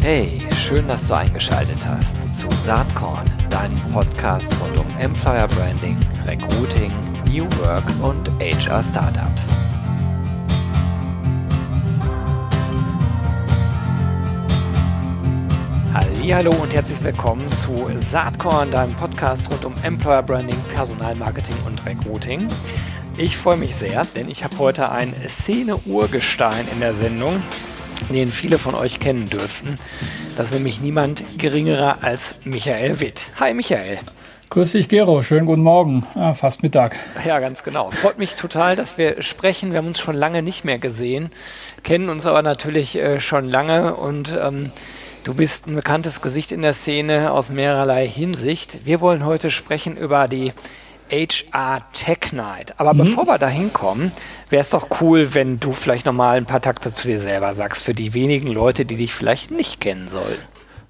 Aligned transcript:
Hey, 0.00 0.38
schön, 0.56 0.88
dass 0.88 1.06
du 1.06 1.14
eingeschaltet 1.14 1.78
hast 1.86 2.34
zu 2.34 2.48
Saatkorn, 2.50 3.24
deinem 3.50 3.78
Podcast 3.92 4.54
rund 4.60 4.78
um 4.78 4.86
Employer 4.98 5.46
Branding, 5.48 5.98
Recruiting, 6.26 6.90
New 7.28 7.44
Work 7.60 7.84
und 8.02 8.30
HR 8.40 8.82
Startups. 8.82 9.48
Hallo 16.32 16.52
und 16.52 16.72
herzlich 16.72 17.02
willkommen 17.02 17.46
zu 17.52 17.90
Saatkorn, 18.00 18.70
deinem 18.70 18.94
Podcast 18.94 19.50
rund 19.50 19.66
um 19.66 19.74
Employer 19.82 20.22
Branding, 20.22 20.58
Personalmarketing 20.74 21.56
und 21.66 21.84
Recruiting. 21.84 22.48
Ich 23.18 23.36
freue 23.36 23.58
mich 23.58 23.76
sehr, 23.76 24.06
denn 24.14 24.30
ich 24.30 24.42
habe 24.42 24.56
heute 24.58 24.90
ein 24.90 25.14
Szene-Urgestein 25.28 26.66
in 26.72 26.80
der 26.80 26.94
Sendung, 26.94 27.42
den 28.10 28.30
viele 28.30 28.58
von 28.58 28.74
euch 28.74 29.00
kennen 29.00 29.30
dürften. 29.30 29.78
Das 30.36 30.48
ist 30.48 30.54
nämlich 30.54 30.80
niemand 30.80 31.22
geringerer 31.38 31.98
als 32.02 32.34
Michael 32.44 33.00
Witt. 33.00 33.26
Hi 33.38 33.54
Michael. 33.54 33.98
Grüß 34.52 34.72
dich, 34.72 34.90
Gero. 34.90 35.22
Schönen 35.22 35.46
guten 35.46 35.62
Morgen. 35.62 36.06
Ja, 36.14 36.34
fast 36.34 36.62
Mittag. 36.62 36.94
Ja, 37.24 37.38
ganz 37.38 37.62
genau. 37.62 37.90
Freut 37.90 38.18
mich 38.18 38.34
total, 38.34 38.76
dass 38.76 38.98
wir 38.98 39.22
sprechen. 39.22 39.70
Wir 39.70 39.78
haben 39.78 39.86
uns 39.86 39.98
schon 39.98 40.14
lange 40.14 40.42
nicht 40.42 40.62
mehr 40.62 40.78
gesehen, 40.78 41.30
kennen 41.82 42.10
uns 42.10 42.26
aber 42.26 42.42
natürlich 42.42 42.96
äh, 42.96 43.18
schon 43.18 43.48
lange 43.48 43.94
und 43.96 44.36
ähm, 44.38 44.70
du 45.24 45.32
bist 45.32 45.66
ein 45.66 45.74
bekanntes 45.74 46.20
Gesicht 46.20 46.52
in 46.52 46.60
der 46.60 46.74
Szene 46.74 47.32
aus 47.32 47.48
mehrerlei 47.48 48.06
Hinsicht. 48.06 48.84
Wir 48.84 49.00
wollen 49.00 49.24
heute 49.24 49.50
sprechen 49.50 49.96
über 49.96 50.28
die 50.28 50.52
HR 51.12 51.82
Tech 51.92 52.32
Night. 52.32 52.74
Aber 52.78 52.94
mhm. 52.94 52.98
bevor 52.98 53.26
wir 53.26 53.38
da 53.38 53.48
hinkommen, 53.48 54.12
wäre 54.50 54.62
es 54.62 54.70
doch 54.70 54.88
cool, 55.00 55.34
wenn 55.34 55.60
du 55.60 55.72
vielleicht 55.72 56.06
nochmal 56.06 56.38
ein 56.38 56.46
paar 56.46 56.62
Takte 56.62 56.90
zu 56.90 57.06
dir 57.06 57.20
selber 57.20 57.54
sagst, 57.54 57.84
für 57.84 57.94
die 57.94 58.14
wenigen 58.14 58.48
Leute, 58.48 58.84
die 58.84 58.96
dich 58.96 59.12
vielleicht 59.12 59.50
nicht 59.50 59.80
kennen 59.80 60.08
sollen. 60.08 60.38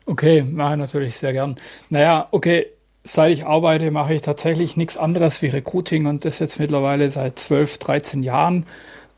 Okay, 0.06 0.42
mache 0.42 0.74
ich 0.74 0.78
natürlich 0.78 1.16
sehr 1.16 1.32
gern. 1.32 1.56
Naja, 1.90 2.28
okay, 2.30 2.66
seit 3.04 3.32
ich 3.32 3.46
arbeite, 3.46 3.90
mache 3.90 4.14
ich 4.14 4.22
tatsächlich 4.22 4.76
nichts 4.76 4.96
anderes 4.96 5.42
wie 5.42 5.48
Recruiting 5.48 6.06
und 6.06 6.24
das 6.24 6.38
jetzt 6.38 6.58
mittlerweile 6.58 7.08
seit 7.08 7.38
12, 7.38 7.78
13 7.78 8.22
Jahren. 8.22 8.66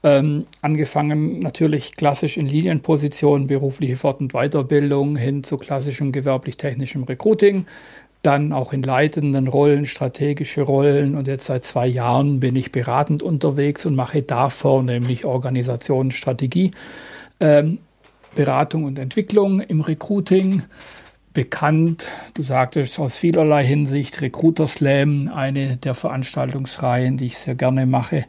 Ähm, 0.03 0.47
angefangen 0.61 1.39
natürlich 1.39 1.97
klassisch 1.97 2.37
in 2.37 2.47
Linienpositionen, 2.47 3.47
berufliche 3.47 3.97
Fort- 3.97 4.21
und 4.21 4.35
Weiterbildung 4.35 5.17
hin 5.17 5.43
zu 5.45 5.57
klassischem 5.57 6.13
gewerblich-technischem 6.13 7.05
Recruiting 7.05 7.65
dann 8.25 8.53
auch 8.53 8.73
in 8.73 8.83
leitenden 8.83 9.49
Rollen, 9.49 9.87
strategische 9.87 10.63
Rollen 10.63 11.15
und 11.15 11.29
jetzt 11.29 11.47
seit 11.47 11.65
zwei 11.65 11.87
Jahren 11.87 12.41
bin 12.41 12.57
ich 12.57 12.73
beratend 12.73 13.23
unterwegs 13.23 13.87
und 13.87 13.95
mache 13.95 14.23
davor 14.23 14.83
nämlich 14.83 15.25
Organisation, 15.25 16.11
Strategie, 16.11 16.71
ähm, 17.41 17.79
Beratung 18.35 18.85
und 18.85 18.99
Entwicklung 18.99 19.61
im 19.61 19.81
Recruiting. 19.81 20.63
Bekannt, 21.35 22.07
du 22.35 22.45
sagtest 22.45 22.97
aus 23.01 23.19
vielerlei 23.19 23.65
Hinsicht, 23.65 24.21
Recruiter 24.21 24.69
Slam, 24.69 25.29
eine 25.35 25.77
der 25.77 25.97
Veranstaltungsreihen, 25.97 27.17
die 27.17 27.27
ich 27.27 27.39
sehr 27.39 27.57
gerne 27.57 27.87
mache. 27.87 28.25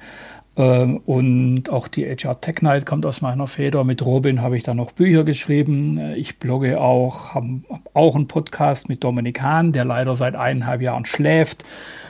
Ähm, 0.58 1.04
und 1.06 1.70
auch 1.70 1.88
die 1.88 2.04
HR 2.04 2.42
Tech 2.42 2.64
Night 2.64 2.88
kommt 2.88 3.06
aus 3.06 3.22
meiner 3.22 3.46
Feder. 3.46 3.84
Mit 3.84 4.04
Robin 4.04 4.42
habe 4.42 4.58
ich 4.58 4.64
da 4.64 4.74
noch 4.74 4.92
Bücher 4.92 5.24
geschrieben. 5.24 6.16
Ich 6.16 6.40
blogge 6.40 6.82
auch, 6.82 7.36
habe 7.36 7.62
auch 7.94 8.16
einen 8.16 8.28
Podcast 8.28 8.90
mit 8.90 9.04
Dominik 9.04 9.40
Hahn, 9.40 9.72
der 9.72 9.86
leider 9.86 10.16
seit 10.16 10.36
eineinhalb 10.36 10.82
Jahren 10.82 11.06
schläft. 11.06 11.64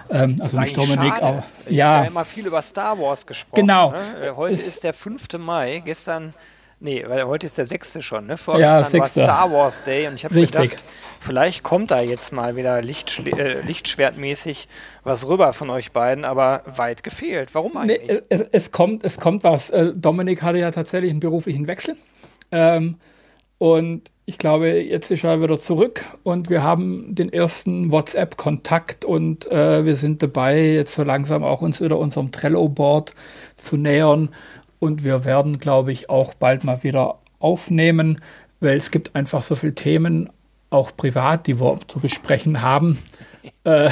Ähm, 0.10 0.38
also 0.40 0.58
nicht 0.62 0.78
Dominik, 0.78 1.14
schade. 1.16 1.24
aber 1.24 1.44
ich 1.66 1.76
ja. 1.76 1.88
habe 1.88 2.04
ja 2.06 2.10
immer 2.12 2.24
viel 2.24 2.48
über 2.48 2.62
Star 2.62 2.98
Wars 2.98 3.26
gesprochen. 3.26 3.62
Genau. 3.62 3.92
Ne? 3.92 4.28
Äh, 4.28 4.32
heute 4.32 4.54
ist, 4.54 4.68
ist 4.68 4.84
der 4.86 4.94
5. 4.94 5.28
Mai. 5.40 5.82
Gestern 5.84 6.34
Nee, 6.80 7.06
weil 7.08 7.26
heute 7.26 7.46
ist 7.46 7.58
der 7.58 7.66
sechste 7.66 8.02
schon, 8.02 8.28
ne? 8.28 8.38
Vorgestern 8.38 8.72
ja, 8.72 8.84
sechste. 8.84 9.22
war 9.22 9.28
Star 9.28 9.52
Wars 9.52 9.84
Day 9.84 10.08
und 10.08 10.16
ich 10.16 10.26
habe 10.26 10.36
gedacht, 10.36 10.84
vielleicht 11.20 11.64
kommt 11.64 11.92
da 11.92 12.02
jetzt 12.02 12.34
mal 12.34 12.56
wieder 12.56 12.82
Lichtschle 12.82 13.32
äh, 13.32 13.62
Lichtschwertmäßig 13.62 14.68
was 15.04 15.28
rüber 15.28 15.54
von 15.54 15.70
euch 15.70 15.94
beiden, 15.94 16.26
aber 16.26 16.64
weit 16.66 17.04
gefehlt. 17.04 17.56
Warum 17.56 17.78
eigentlich? 17.78 18.02
Nee, 18.08 18.22
es, 18.30 18.42
es, 18.42 18.72
kommt, 18.72 19.04
es 19.06 19.20
kommt 19.20 19.44
was. 19.44 19.70
Äh, 19.70 19.94
Dominik 19.96 20.44
hatte 20.44 20.58
ja 20.58 20.72
tatsächlich 20.72 21.12
einen 21.12 21.22
beruflichen 21.22 21.68
Wechsel. 21.68 21.96
Ähm, 22.52 22.98
und 23.58 24.12
ich 24.26 24.38
glaube, 24.38 24.68
jetzt 24.68 25.12
ist 25.12 25.24
er 25.24 25.42
wieder 25.42 25.58
zurück 25.58 26.04
und 26.24 26.50
wir 26.50 26.64
haben 26.64 27.14
den 27.14 27.32
ersten 27.32 27.92
WhatsApp-Kontakt 27.92 29.06
und 29.06 29.50
äh, 29.52 29.86
wir 29.86 29.96
sind 29.96 30.24
dabei, 30.24 30.60
jetzt 30.60 30.96
so 30.96 31.04
langsam 31.04 31.44
auch 31.44 31.62
uns 31.62 31.80
wieder 31.80 32.00
unserem 32.00 32.32
Trello-Board 32.32 33.14
zu 33.56 33.78
nähern 33.78 34.30
und 34.80 35.04
wir 35.04 35.26
werden, 35.26 35.60
glaube 35.60 35.92
ich, 35.92 36.10
auch 36.10 36.34
bald 36.34 36.64
mal 36.64 36.84
wieder 36.84 37.20
aufnehmen, 37.40 38.22
weil 38.60 38.78
es 38.78 38.92
gibt 38.92 39.16
einfach 39.16 39.42
so 39.42 39.56
viele 39.56 39.76
Themen, 39.76 40.30
auch 40.70 40.96
privat, 40.96 41.48
die 41.48 41.60
wir 41.60 41.80
zu 41.88 42.00
besprechen 42.00 42.62
haben. 42.62 43.00
Äh, 43.64 43.90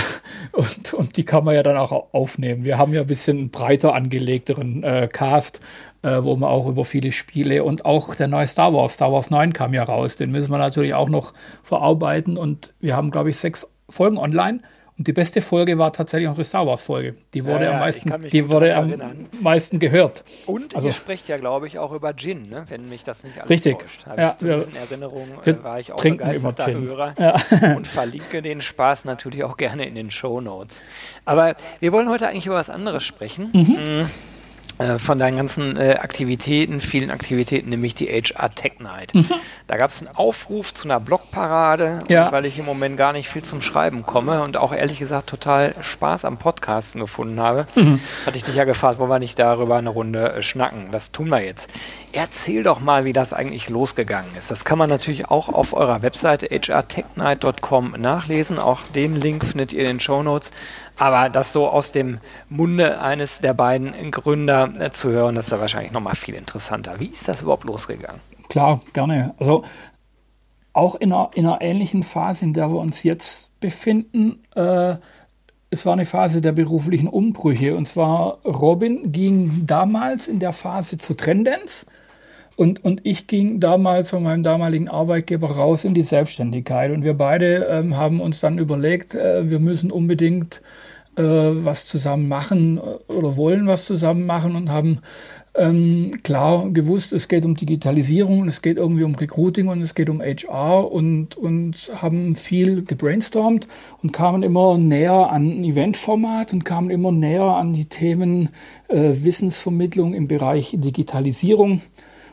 und, 0.51 0.93
und 0.93 1.17
die 1.17 1.25
kann 1.25 1.43
man 1.43 1.53
ja 1.53 1.61
dann 1.63 1.77
auch 1.77 2.13
aufnehmen. 2.13 2.63
Wir 2.63 2.77
haben 2.77 2.93
ja 2.93 3.01
ein 3.01 3.07
bisschen 3.07 3.49
breiter 3.49 3.93
angelegteren 3.93 4.83
äh, 4.83 5.07
Cast, 5.11 5.61
äh, 6.03 6.23
wo 6.23 6.35
man 6.35 6.49
auch 6.49 6.67
über 6.67 6.85
viele 6.85 7.11
Spiele 7.11 7.63
und 7.63 7.85
auch 7.85 8.15
der 8.15 8.27
neue 8.27 8.47
Star 8.47 8.73
Wars, 8.73 8.93
Star 8.93 9.11
Wars 9.11 9.29
9 9.29 9.53
kam 9.53 9.73
ja 9.73 9.83
raus. 9.83 10.15
Den 10.15 10.31
müssen 10.31 10.51
wir 10.51 10.57
natürlich 10.59 10.93
auch 10.93 11.09
noch 11.09 11.33
verarbeiten. 11.63 12.37
Und 12.37 12.73
wir 12.79 12.95
haben, 12.95 13.11
glaube 13.11 13.29
ich, 13.29 13.37
sechs 13.37 13.67
Folgen 13.89 14.17
online. 14.17 14.59
Und 14.97 15.07
die 15.07 15.13
beste 15.13 15.41
Folge 15.41 15.77
war 15.79 15.91
tatsächlich 15.91 16.27
unsere 16.27 16.43
Star 16.43 16.67
Wars 16.67 16.83
Folge. 16.83 17.15
Die 17.33 17.43
wurde 17.45 17.65
ja, 17.65 17.71
am 17.71 17.79
meisten, 17.79 18.29
die 18.29 18.47
wurde 18.47 18.75
am 18.75 18.93
meisten 19.41 19.79
gehört. 19.79 20.23
Und 20.45 20.75
also, 20.75 20.87
ihr 20.87 20.93
sprecht 20.93 21.27
ja, 21.27 21.37
glaube 21.37 21.65
ich, 21.67 21.79
auch 21.79 21.91
über 21.91 22.13
Gin, 22.15 22.49
ne? 22.49 22.65
wenn 22.67 22.87
mich 22.89 23.03
das 23.03 23.23
nicht 23.23 23.39
alles 23.39 23.49
richtig. 23.49 23.79
täuscht. 23.79 24.05
Habe 24.05 24.21
ja, 24.21 24.35
ich 24.37 24.45
wir, 24.45 24.67
in 24.67 24.75
Erinnerung, 24.75 25.27
äh, 25.45 25.55
war 25.63 25.79
ich 25.79 25.91
auch 25.91 26.01
begeisterter 26.01 26.73
Hörer 26.73 27.15
ja. 27.17 27.75
und 27.75 27.87
verlinke 27.87 28.43
den 28.43 28.61
Spaß 28.61 29.05
natürlich 29.05 29.43
auch 29.43 29.57
gerne 29.57 29.87
in 29.87 29.95
den 29.95 30.11
Show 30.11 30.41
Notes. 30.41 30.83
Aber 31.25 31.55
wir 31.79 31.91
wollen 31.91 32.09
heute 32.09 32.27
eigentlich 32.27 32.45
über 32.45 32.55
was 32.55 32.69
anderes 32.69 33.03
sprechen. 33.03 33.49
Mhm. 33.51 33.61
mhm. 33.61 34.09
Äh, 34.83 34.99
von 34.99 35.17
deinen 35.17 35.35
ganzen 35.37 35.77
äh, 35.77 35.97
Aktivitäten, 36.01 36.81
vielen 36.81 37.09
Aktivitäten, 37.09 37.69
nämlich 37.69 37.95
die 37.95 38.07
HR 38.07 38.53
Tech 38.53 38.79
Night. 38.79 39.15
Mhm. 39.15 39.29
Da 39.67 39.77
gab 39.77 39.91
es 39.91 40.05
einen 40.05 40.13
Aufruf 40.13 40.73
zu 40.73 40.87
einer 40.87 40.99
Blogparade, 40.99 41.99
ja. 42.09 42.31
weil 42.31 42.45
ich 42.45 42.59
im 42.59 42.65
Moment 42.65 42.97
gar 42.97 43.13
nicht 43.13 43.29
viel 43.29 43.43
zum 43.43 43.61
Schreiben 43.61 44.05
komme 44.05 44.43
und 44.43 44.57
auch 44.57 44.73
ehrlich 44.73 44.99
gesagt 44.99 45.27
total 45.27 45.73
Spaß 45.79 46.25
am 46.25 46.37
Podcasten 46.37 46.99
gefunden 46.99 47.39
habe, 47.39 47.65
mhm. 47.75 48.01
hatte 48.25 48.37
ich 48.37 48.43
dich 48.43 48.55
ja 48.55 48.65
gefragt, 48.65 48.99
wollen 48.99 49.09
wir 49.09 49.19
nicht 49.19 49.39
darüber 49.39 49.77
eine 49.77 49.89
Runde 49.89 50.33
äh, 50.33 50.43
schnacken. 50.43 50.91
Das 50.91 51.11
tun 51.11 51.29
wir 51.29 51.41
jetzt. 51.41 51.69
Erzähl 52.11 52.63
doch 52.63 52.81
mal, 52.81 53.05
wie 53.05 53.13
das 53.13 53.31
eigentlich 53.31 53.69
losgegangen 53.69 54.35
ist. 54.37 54.51
Das 54.51 54.65
kann 54.65 54.77
man 54.77 54.89
natürlich 54.89 55.29
auch 55.29 55.49
auf 55.49 55.73
eurer 55.73 56.01
Webseite 56.01 56.47
hrtechnight.com 56.47 57.95
nachlesen. 57.97 58.59
Auch 58.59 58.81
den 58.93 59.15
Link 59.15 59.45
findet 59.45 59.71
ihr 59.71 59.81
in 59.81 59.87
den 59.87 59.99
Show 59.99 60.23
Notes. 60.23 60.51
Aber 60.97 61.29
das 61.29 61.53
so 61.53 61.67
aus 61.67 61.91
dem 61.91 62.19
Munde 62.49 63.01
eines 63.01 63.39
der 63.39 63.53
beiden 63.53 64.11
Gründer 64.11 64.72
äh, 64.79 64.91
zu 64.91 65.09
hören, 65.09 65.35
das 65.35 65.45
ist 65.45 65.51
ja 65.51 65.59
wahrscheinlich 65.59 65.91
nochmal 65.91 66.15
viel 66.15 66.35
interessanter. 66.35 66.99
Wie 66.99 67.07
ist 67.07 67.27
das 67.27 67.41
überhaupt 67.41 67.65
losgegangen? 67.65 68.21
Klar, 68.49 68.81
gerne. 68.93 69.33
Also 69.39 69.63
auch 70.73 70.95
in 70.95 71.11
einer, 71.11 71.31
in 71.35 71.47
einer 71.47 71.61
ähnlichen 71.61 72.03
Phase, 72.03 72.45
in 72.45 72.53
der 72.53 72.69
wir 72.69 72.79
uns 72.79 73.03
jetzt 73.03 73.59
befinden, 73.59 74.39
äh, 74.55 74.95
es 75.69 75.85
war 75.87 75.93
eine 75.93 76.05
Phase 76.05 76.41
der 76.41 76.51
beruflichen 76.51 77.07
Umbrüche. 77.07 77.75
Und 77.75 77.87
zwar 77.87 78.39
Robin 78.45 79.11
ging 79.11 79.65
damals 79.65 80.27
in 80.27 80.39
der 80.39 80.53
Phase 80.53 80.97
zu 80.97 81.15
Trendens. 81.15 81.87
Und, 82.55 82.85
und 82.85 83.01
ich 83.03 83.25
ging 83.25 83.59
damals 83.59 84.11
von 84.11 84.21
meinem 84.21 84.43
damaligen 84.43 84.87
Arbeitgeber 84.87 85.49
raus 85.49 85.85
in 85.85 85.95
die 85.95 86.03
Selbstständigkeit. 86.03 86.91
Und 86.91 87.03
wir 87.03 87.15
beide 87.15 87.65
ähm, 87.65 87.97
haben 87.97 88.21
uns 88.21 88.39
dann 88.39 88.59
überlegt, 88.59 89.15
äh, 89.15 89.49
wir 89.49 89.59
müssen 89.59 89.91
unbedingt 89.91 90.61
was 91.21 91.85
zusammen 91.85 92.27
machen 92.27 92.77
äh, 92.77 93.11
oder 93.11 93.37
wollen 93.37 93.67
was 93.67 93.85
zusammen 93.85 94.25
machen 94.25 94.55
und 94.55 94.69
haben 94.69 94.99
ähm, 95.55 96.19
klar 96.23 96.69
gewusst, 96.71 97.13
es 97.13 97.27
geht 97.27 97.45
um 97.45 97.55
Digitalisierung 97.55 98.41
und 98.41 98.47
es 98.47 98.63
geht 98.63 98.77
irgendwie 98.77 99.03
um 99.03 99.13
Recruiting 99.13 99.67
und 99.67 99.81
es 99.83 99.93
geht 99.93 100.09
um 100.09 100.19
HR 100.19 100.91
und, 100.91 101.37
und 101.37 101.91
haben 102.01 102.35
viel 102.35 102.83
gebrainstormt 102.83 103.67
und 104.01 104.11
kamen 104.11 104.41
immer 104.41 104.77
näher 104.79 105.31
an 105.31 105.43
ein 105.43 105.63
Eventformat 105.63 106.53
und 106.53 106.65
kamen 106.65 106.89
immer 106.89 107.11
näher 107.11 107.43
an 107.43 107.73
die 107.73 107.85
Themen 107.85 108.49
äh, 108.87 109.13
Wissensvermittlung 109.23 110.15
im 110.15 110.27
Bereich 110.27 110.75
Digitalisierung 110.75 111.81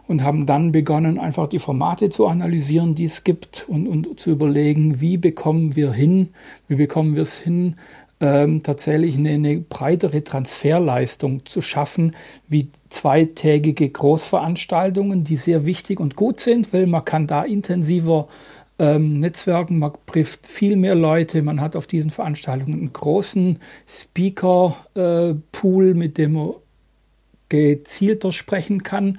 und 0.09 0.25
haben 0.25 0.47
dann 0.47 0.73
begonnen, 0.73 1.19
einfach 1.21 1.47
die 1.47 1.59
Formate 1.59 2.09
zu 2.09 2.27
analysieren, 2.27 2.95
die 2.95 3.05
es 3.05 3.23
gibt 3.23 3.67
und, 3.69 3.87
und 3.87 4.19
zu 4.19 4.31
überlegen, 4.31 5.01
wie 5.01 5.19
bekommen 5.19 5.77
wir 5.77 5.93
hin, 5.93 6.31
wie 6.69 6.77
bekommen 6.77 7.15
wir 7.15 7.23
es 7.23 7.39
hin, 7.39 7.77
ähm, 8.21 8.63
tatsächlich 8.63 9.17
eine, 9.17 9.31
eine 9.31 9.61
breitere 9.61 10.23
Transferleistung 10.23 11.47
zu 11.47 11.61
schaffen, 11.61 12.15
wie 12.49 12.71
zweitägige 12.91 13.89
Großveranstaltungen, 13.89 15.25
die 15.25 15.37
sehr 15.37 15.67
wichtig 15.67 16.01
und 16.01 16.17
gut 16.17 16.41
sind, 16.41 16.73
weil 16.73 16.87
man 16.87 17.05
kann 17.05 17.27
da 17.27 17.43
intensiver 17.43 18.29
ähm, 18.79 19.21
Netzwerken, 19.21 19.79
man 19.79 19.93
trifft 20.07 20.47
viel 20.47 20.77
mehr 20.77 20.95
Leute, 20.95 21.43
man 21.43 21.61
hat 21.61 21.77
auf 21.77 21.87
diesen 21.87 22.11
Veranstaltungen 22.11 22.75
einen 22.75 22.93
großen 22.93 23.59
Speaker-Pool, 23.87 25.91
äh, 25.91 25.95
mit 25.95 26.19
dem 26.19 26.33
man 26.33 26.55
gezielter 27.49 28.33
sprechen 28.33 28.83
kann 28.83 29.19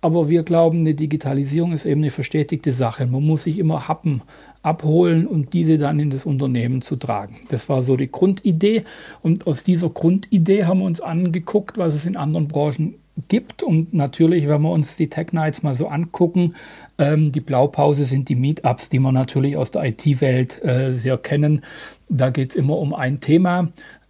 aber 0.00 0.28
wir 0.28 0.44
glauben, 0.44 0.80
eine 0.80 0.94
Digitalisierung 0.94 1.72
ist 1.72 1.84
eben 1.84 2.02
eine 2.02 2.10
verstetigte 2.10 2.72
Sache. 2.72 3.06
Man 3.06 3.24
muss 3.24 3.44
sich 3.44 3.58
immer 3.58 3.88
Happen 3.88 4.22
abholen 4.62 5.26
und 5.26 5.52
diese 5.52 5.78
dann 5.78 5.98
in 5.98 6.10
das 6.10 6.26
Unternehmen 6.26 6.82
zu 6.82 6.96
tragen. 6.96 7.36
Das 7.48 7.68
war 7.68 7.82
so 7.82 7.96
die 7.96 8.10
Grundidee. 8.10 8.84
Und 9.22 9.46
aus 9.46 9.64
dieser 9.64 9.90
Grundidee 9.90 10.64
haben 10.64 10.80
wir 10.80 10.86
uns 10.86 11.00
angeguckt, 11.00 11.78
was 11.78 11.94
es 11.94 12.06
in 12.06 12.16
anderen 12.16 12.48
Branchen 12.48 12.94
gibt. 13.26 13.62
Und 13.62 13.94
natürlich, 13.94 14.48
wenn 14.48 14.62
wir 14.62 14.70
uns 14.70 14.96
die 14.96 15.08
Tech 15.08 15.32
Nights 15.32 15.62
mal 15.62 15.74
so 15.74 15.88
angucken, 15.88 16.54
ähm, 16.98 17.32
die 17.32 17.40
Blaupause 17.40 18.04
sind 18.04 18.28
die 18.28 18.36
Meetups, 18.36 18.90
die 18.90 19.00
wir 19.00 19.10
natürlich 19.12 19.56
aus 19.56 19.72
der 19.72 19.84
IT-Welt 19.84 20.62
äh, 20.64 20.94
sehr 20.94 21.18
kennen. 21.18 21.62
Da 22.08 22.30
geht 22.30 22.50
es 22.50 22.56
immer 22.56 22.78
um 22.78 22.94
ein 22.94 23.20
Thema. 23.20 23.68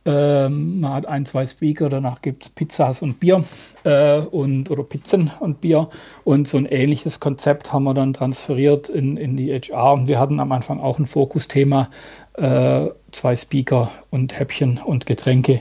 Ähm, 0.08 0.80
man 0.80 0.94
hat 0.94 1.06
ein, 1.06 1.26
zwei 1.26 1.44
Speaker, 1.44 1.90
danach 1.90 2.22
gibt 2.22 2.42
es 2.42 2.48
Pizzas 2.48 3.02
und 3.02 3.20
Bier 3.20 3.44
äh, 3.84 4.20
und, 4.20 4.70
oder 4.70 4.82
Pizzen 4.82 5.30
und 5.38 5.60
Bier. 5.60 5.90
Und 6.24 6.48
so 6.48 6.56
ein 6.56 6.64
ähnliches 6.64 7.20
Konzept 7.20 7.74
haben 7.74 7.84
wir 7.84 7.92
dann 7.92 8.14
transferiert 8.14 8.88
in, 8.88 9.18
in 9.18 9.36
die 9.36 9.52
HR. 9.52 9.92
Und 9.92 10.08
wir 10.08 10.18
hatten 10.18 10.40
am 10.40 10.50
Anfang 10.50 10.80
auch 10.80 10.98
ein 10.98 11.04
Fokusthema, 11.04 11.90
äh, 12.38 12.86
zwei 13.12 13.36
Speaker 13.36 13.90
und 14.08 14.38
Häppchen 14.38 14.78
und 14.78 15.04
Getränke 15.04 15.60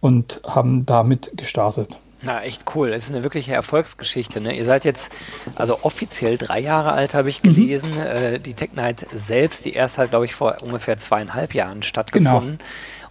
und 0.00 0.42
haben 0.46 0.84
damit 0.84 1.32
gestartet. 1.34 1.96
Na, 2.20 2.42
echt 2.42 2.64
cool. 2.74 2.90
Das 2.90 3.04
ist 3.04 3.10
eine 3.10 3.22
wirkliche 3.22 3.54
Erfolgsgeschichte. 3.54 4.40
Ne? 4.40 4.54
Ihr 4.54 4.64
seid 4.64 4.84
jetzt 4.84 5.12
also 5.54 5.78
offiziell 5.82 6.36
drei 6.36 6.58
Jahre 6.58 6.92
alt, 6.92 7.14
habe 7.14 7.30
ich 7.30 7.42
mhm. 7.42 7.54
gelesen. 7.54 7.92
Mhm. 7.92 8.00
Äh, 8.00 8.38
die 8.38 8.54
Tech 8.54 8.70
Night 8.74 9.06
selbst, 9.14 9.64
die 9.64 9.72
erst 9.72 9.96
hat, 9.96 10.10
glaube 10.10 10.26
ich, 10.26 10.34
vor 10.34 10.56
ungefähr 10.62 10.98
zweieinhalb 10.98 11.54
Jahren 11.54 11.82
stattgefunden. 11.82 12.58
Genau. 12.58 12.68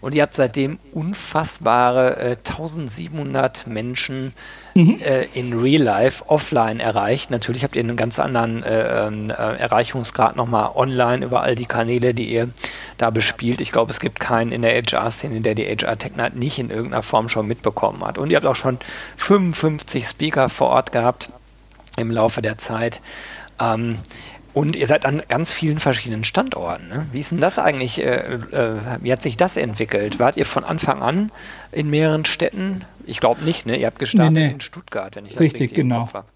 Und 0.07 0.15
ihr 0.15 0.21
habt 0.21 0.35
seitdem 0.35 0.79
unfassbare 0.93 2.15
äh, 2.15 2.37
1700 2.37 3.67
Menschen 3.67 4.31
mhm. 4.73 5.01
äh, 5.01 5.25
in 5.33 5.59
Real 5.59 5.83
Life 5.83 6.23
offline 6.29 6.79
erreicht. 6.79 7.29
Natürlich 7.29 7.65
habt 7.65 7.75
ihr 7.75 7.83
einen 7.83 7.97
ganz 7.97 8.17
anderen 8.17 8.63
äh, 8.63 9.05
ähm, 9.05 9.29
äh, 9.29 9.33
Erreichungsgrad 9.33 10.37
nochmal 10.37 10.69
online 10.75 11.25
über 11.25 11.43
all 11.43 11.57
die 11.57 11.65
Kanäle, 11.65 12.13
die 12.13 12.31
ihr 12.31 12.47
da 12.97 13.09
bespielt. 13.09 13.59
Ich 13.59 13.73
glaube, 13.73 13.91
es 13.91 13.99
gibt 13.99 14.21
keinen 14.21 14.53
in 14.53 14.61
der 14.61 14.81
HR-Szene, 14.81 15.41
der 15.41 15.55
die 15.55 15.65
HR 15.65 15.97
Tech 15.97 16.15
Night 16.15 16.37
nicht 16.37 16.57
in 16.57 16.69
irgendeiner 16.69 17.03
Form 17.03 17.27
schon 17.27 17.45
mitbekommen 17.45 18.01
hat. 18.05 18.17
Und 18.17 18.29
ihr 18.29 18.37
habt 18.37 18.45
auch 18.45 18.55
schon 18.55 18.79
55 19.17 20.07
Speaker 20.07 20.47
vor 20.47 20.69
Ort 20.69 20.93
gehabt 20.93 21.31
im 21.97 22.11
Laufe 22.11 22.41
der 22.41 22.57
Zeit. 22.57 23.01
Ähm, 23.59 23.97
und 24.57 24.75
ihr 24.75 24.87
seid 24.87 25.05
an 25.05 25.21
ganz 25.29 25.53
vielen 25.53 25.77
verschiedenen 25.77 26.23
Standorten. 26.23 26.87
Ne? 26.87 27.05
Wie 27.11 27.19
ist 27.19 27.31
denn 27.31 27.39
das 27.39 27.59
eigentlich? 27.59 28.03
Äh, 28.03 28.15
äh, 28.15 28.79
wie 29.01 29.11
hat 29.11 29.21
sich 29.21 29.37
das 29.37 29.55
entwickelt? 29.55 30.17
Wart 30.17 30.35
ihr 30.35 30.47
von 30.47 30.63
Anfang 30.63 31.03
an 31.03 31.31
in 31.71 31.91
mehreren 31.91 32.25
Städten? 32.25 32.83
Ich 33.05 33.19
glaube 33.19 33.43
nicht, 33.43 33.67
ne? 33.67 33.77
Ihr 33.77 33.85
habt 33.85 33.99
gestartet 33.99 34.33
nee, 34.33 34.47
nee. 34.47 34.53
in 34.53 34.59
Stuttgart, 34.59 35.15
wenn 35.15 35.27
ich 35.27 35.33
das 35.33 35.41
richtig, 35.41 35.61
richtig 35.61 35.75
genau. 35.75 35.95
im 35.95 36.01
Kopf 36.01 36.13
habe. 36.15 36.27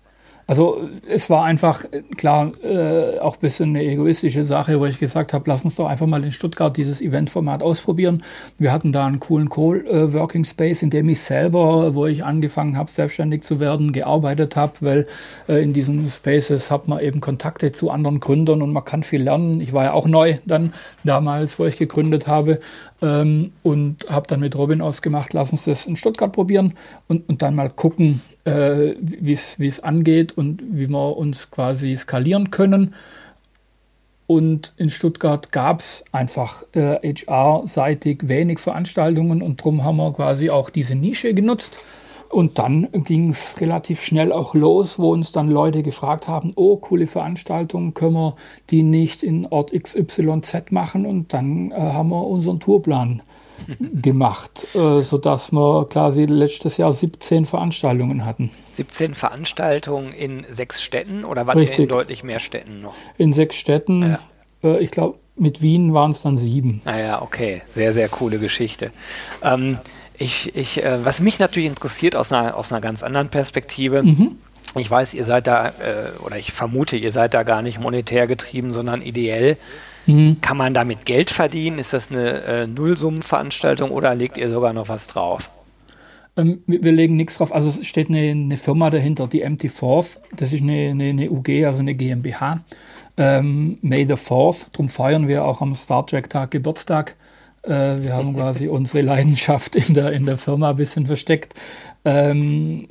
Also 0.51 0.81
es 1.07 1.29
war 1.29 1.45
einfach, 1.45 1.85
klar, 2.17 2.51
äh, 2.61 3.19
auch 3.19 3.37
ein 3.37 3.39
bisschen 3.39 3.69
eine 3.69 3.85
egoistische 3.85 4.43
Sache, 4.43 4.81
wo 4.81 4.85
ich 4.85 4.99
gesagt 4.99 5.31
habe, 5.31 5.45
lass 5.47 5.63
uns 5.63 5.77
doch 5.77 5.87
einfach 5.87 6.07
mal 6.07 6.25
in 6.25 6.33
Stuttgart 6.33 6.75
dieses 6.75 6.99
Eventformat 6.99 7.63
ausprobieren. 7.63 8.21
Wir 8.57 8.73
hatten 8.73 8.91
da 8.91 9.05
einen 9.05 9.21
coolen 9.21 9.47
Co-Working 9.47 10.43
Space, 10.43 10.83
in 10.83 10.89
dem 10.89 11.07
ich 11.07 11.21
selber, 11.21 11.95
wo 11.95 12.05
ich 12.05 12.25
angefangen 12.25 12.77
habe, 12.77 12.91
selbstständig 12.91 13.43
zu 13.43 13.61
werden, 13.61 13.93
gearbeitet 13.93 14.57
habe, 14.57 14.73
weil 14.81 15.07
äh, 15.47 15.63
in 15.63 15.71
diesen 15.71 16.05
Spaces 16.09 16.69
hat 16.69 16.89
man 16.89 16.99
eben 16.99 17.21
Kontakte 17.21 17.71
zu 17.71 17.89
anderen 17.89 18.19
Gründern 18.19 18.61
und 18.61 18.73
man 18.73 18.83
kann 18.83 19.03
viel 19.03 19.23
lernen. 19.23 19.61
Ich 19.61 19.71
war 19.71 19.85
ja 19.85 19.93
auch 19.93 20.05
neu 20.05 20.39
dann 20.45 20.73
damals, 21.05 21.59
wo 21.59 21.65
ich 21.65 21.77
gegründet 21.77 22.27
habe 22.27 22.59
ähm, 23.01 23.53
und 23.63 24.05
habe 24.09 24.27
dann 24.27 24.41
mit 24.41 24.57
Robin 24.57 24.81
ausgemacht, 24.81 25.31
lass 25.31 25.53
uns 25.53 25.63
das 25.63 25.87
in 25.87 25.95
Stuttgart 25.95 26.33
probieren 26.33 26.73
und, 27.07 27.29
und 27.29 27.41
dann 27.41 27.55
mal 27.55 27.69
gucken, 27.69 28.19
äh, 28.45 28.95
wie 28.99 29.33
es 29.33 29.79
angeht 29.79 30.37
und 30.37 30.61
wie 30.65 30.87
wir 30.87 31.17
uns 31.17 31.51
quasi 31.51 31.95
skalieren 31.95 32.51
können. 32.51 32.93
Und 34.27 34.73
in 34.77 34.89
Stuttgart 34.89 35.51
gab 35.51 35.81
es 35.81 36.05
einfach 36.13 36.63
äh, 36.71 37.13
HR-seitig 37.13 38.29
wenig 38.29 38.59
Veranstaltungen 38.59 39.41
und 39.41 39.59
darum 39.59 39.83
haben 39.83 39.97
wir 39.97 40.13
quasi 40.13 40.49
auch 40.49 40.69
diese 40.69 40.95
Nische 40.95 41.33
genutzt. 41.33 41.79
Und 42.29 42.57
dann 42.57 42.87
ging 42.93 43.31
es 43.31 43.59
relativ 43.59 44.01
schnell 44.01 44.31
auch 44.31 44.55
los, 44.55 44.97
wo 44.97 45.11
uns 45.11 45.33
dann 45.33 45.49
Leute 45.49 45.83
gefragt 45.83 46.29
haben, 46.29 46.53
oh, 46.55 46.77
coole 46.77 47.07
Veranstaltungen, 47.07 47.93
können 47.93 48.13
wir 48.13 48.35
die 48.69 48.83
nicht 48.83 49.21
in 49.21 49.47
Ort 49.47 49.73
XYZ 49.73 50.71
machen? 50.71 51.05
Und 51.05 51.33
dann 51.33 51.71
äh, 51.71 51.75
haben 51.75 52.09
wir 52.09 52.25
unseren 52.25 52.61
Tourplan 52.61 53.21
gemacht, 54.01 54.67
äh, 54.75 55.01
sodass 55.01 55.51
wir 55.51 55.87
quasi 55.89 56.25
letztes 56.25 56.77
Jahr 56.77 56.93
17 56.93 57.45
Veranstaltungen 57.45 58.25
hatten. 58.25 58.51
17 58.71 59.13
Veranstaltungen 59.13 60.13
in 60.13 60.45
sechs 60.49 60.81
Städten 60.81 61.25
oder 61.25 61.47
waren 61.47 61.59
in 61.59 61.87
deutlich 61.87 62.23
mehr 62.23 62.39
Städten 62.39 62.81
noch? 62.81 62.93
In 63.17 63.31
sechs 63.31 63.55
Städten. 63.55 64.01
Ja. 64.01 64.19
Äh, 64.63 64.83
ich 64.83 64.91
glaube, 64.91 65.17
mit 65.35 65.61
Wien 65.61 65.93
waren 65.93 66.11
es 66.11 66.21
dann 66.21 66.37
sieben. 66.37 66.81
Naja, 66.85 67.19
ah 67.19 67.21
okay. 67.23 67.61
Sehr, 67.65 67.93
sehr 67.93 68.09
coole 68.09 68.37
Geschichte. 68.37 68.91
Ähm, 69.41 69.79
ich, 70.17 70.55
ich, 70.55 70.83
äh, 70.83 71.03
was 71.03 71.19
mich 71.19 71.39
natürlich 71.39 71.67
interessiert 71.67 72.15
aus 72.15 72.31
einer, 72.31 72.55
aus 72.55 72.71
einer 72.71 72.81
ganz 72.81 73.01
anderen 73.01 73.29
Perspektive, 73.29 74.03
mhm. 74.03 74.37
ich 74.77 74.89
weiß, 74.89 75.13
ihr 75.15 75.25
seid 75.25 75.47
da, 75.47 75.69
äh, 75.69 76.19
oder 76.23 76.37
ich 76.37 76.51
vermute, 76.51 76.95
ihr 76.95 77.11
seid 77.11 77.33
da 77.33 77.43
gar 77.43 77.61
nicht 77.61 77.79
monetär 77.79 78.27
getrieben, 78.27 78.71
sondern 78.71 79.01
ideell. 79.01 79.57
Mhm. 80.05 80.41
Kann 80.41 80.57
man 80.57 80.73
damit 80.73 81.05
Geld 81.05 81.29
verdienen? 81.29 81.79
Ist 81.79 81.93
das 81.93 82.09
eine 82.09 82.43
äh, 82.43 82.67
Nullsummenveranstaltung 82.67 83.91
oder 83.91 84.15
legt 84.15 84.37
ihr 84.37 84.49
sogar 84.49 84.73
noch 84.73 84.89
was 84.89 85.07
drauf? 85.07 85.49
Ähm, 86.37 86.63
wir, 86.65 86.91
legen 86.91 87.17
nichts 87.17 87.37
drauf. 87.37 87.53
Also 87.53 87.69
es 87.69 87.87
steht 87.87 88.09
eine, 88.09 88.31
eine, 88.31 88.57
Firma 88.57 88.89
dahinter, 88.89 89.27
die 89.27 89.41
Empty 89.41 89.69
Fourth. 89.69 90.19
Das 90.35 90.53
ist 90.53 90.61
eine, 90.61 90.89
eine, 90.91 91.05
eine 91.05 91.29
UG, 91.29 91.65
also 91.65 91.81
eine 91.81 91.93
GmbH. 91.93 92.61
Ähm, 93.17 93.77
May 93.81 94.05
the 94.05 94.15
Fourth. 94.15 94.67
Darum 94.71 94.89
feiern 94.89 95.27
wir 95.27 95.45
auch 95.45 95.61
am 95.61 95.75
Star 95.75 96.05
Trek 96.05 96.29
Tag 96.29 96.51
Geburtstag. 96.51 97.15
Äh, 97.63 98.01
wir 98.01 98.13
haben 98.13 98.33
quasi 98.35 98.67
unsere 98.67 99.01
Leidenschaft 99.01 99.75
in 99.75 99.93
der, 99.93 100.13
in 100.13 100.25
der 100.25 100.37
Firma 100.37 100.71
ein 100.71 100.77
bisschen 100.77 101.05
versteckt. 101.05 101.53
Ähm, 102.05 102.87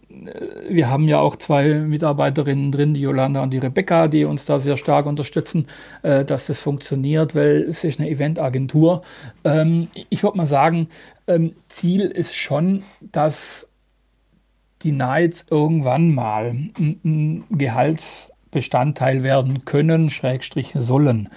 wir 0.69 0.91
haben 0.91 1.09
ja 1.09 1.19
auch 1.19 1.37
zwei 1.37 1.75
Mitarbeiterinnen 1.75 2.73
drin, 2.73 2.95
die 2.95 3.01
Jolanda 3.01 3.43
und 3.43 3.51
die 3.53 3.59
Rebecca, 3.59 4.09
die 4.09 4.25
uns 4.25 4.45
da 4.45 4.59
sehr 4.59 4.77
stark 4.77 5.07
unterstützen, 5.07 5.67
äh, 6.03 6.25
dass 6.25 6.47
das 6.47 6.61
funktioniert, 6.61 7.35
weil 7.35 7.63
es 7.63 7.85
ist 7.85 8.01
eine 8.01 8.11
Eventagentur. 8.11 9.03
Ähm, 9.45 9.89
ich 10.09 10.23
würde 10.23 10.37
mal 10.37 10.47
sagen, 10.47 10.89
ähm, 11.27 11.55
Ziel 11.69 12.03
ist 12.03 12.37
schon, 12.37 12.83
dass 13.01 13.69
die 14.83 14.93
Nights 14.93 15.47
irgendwann 15.51 16.15
mal 16.15 16.55
ein 16.79 17.45
Gehaltsbestandteil 17.51 19.23
werden 19.23 19.65
können, 19.65 20.11
Schrägstrich 20.11 20.73
sollen. 20.75 21.29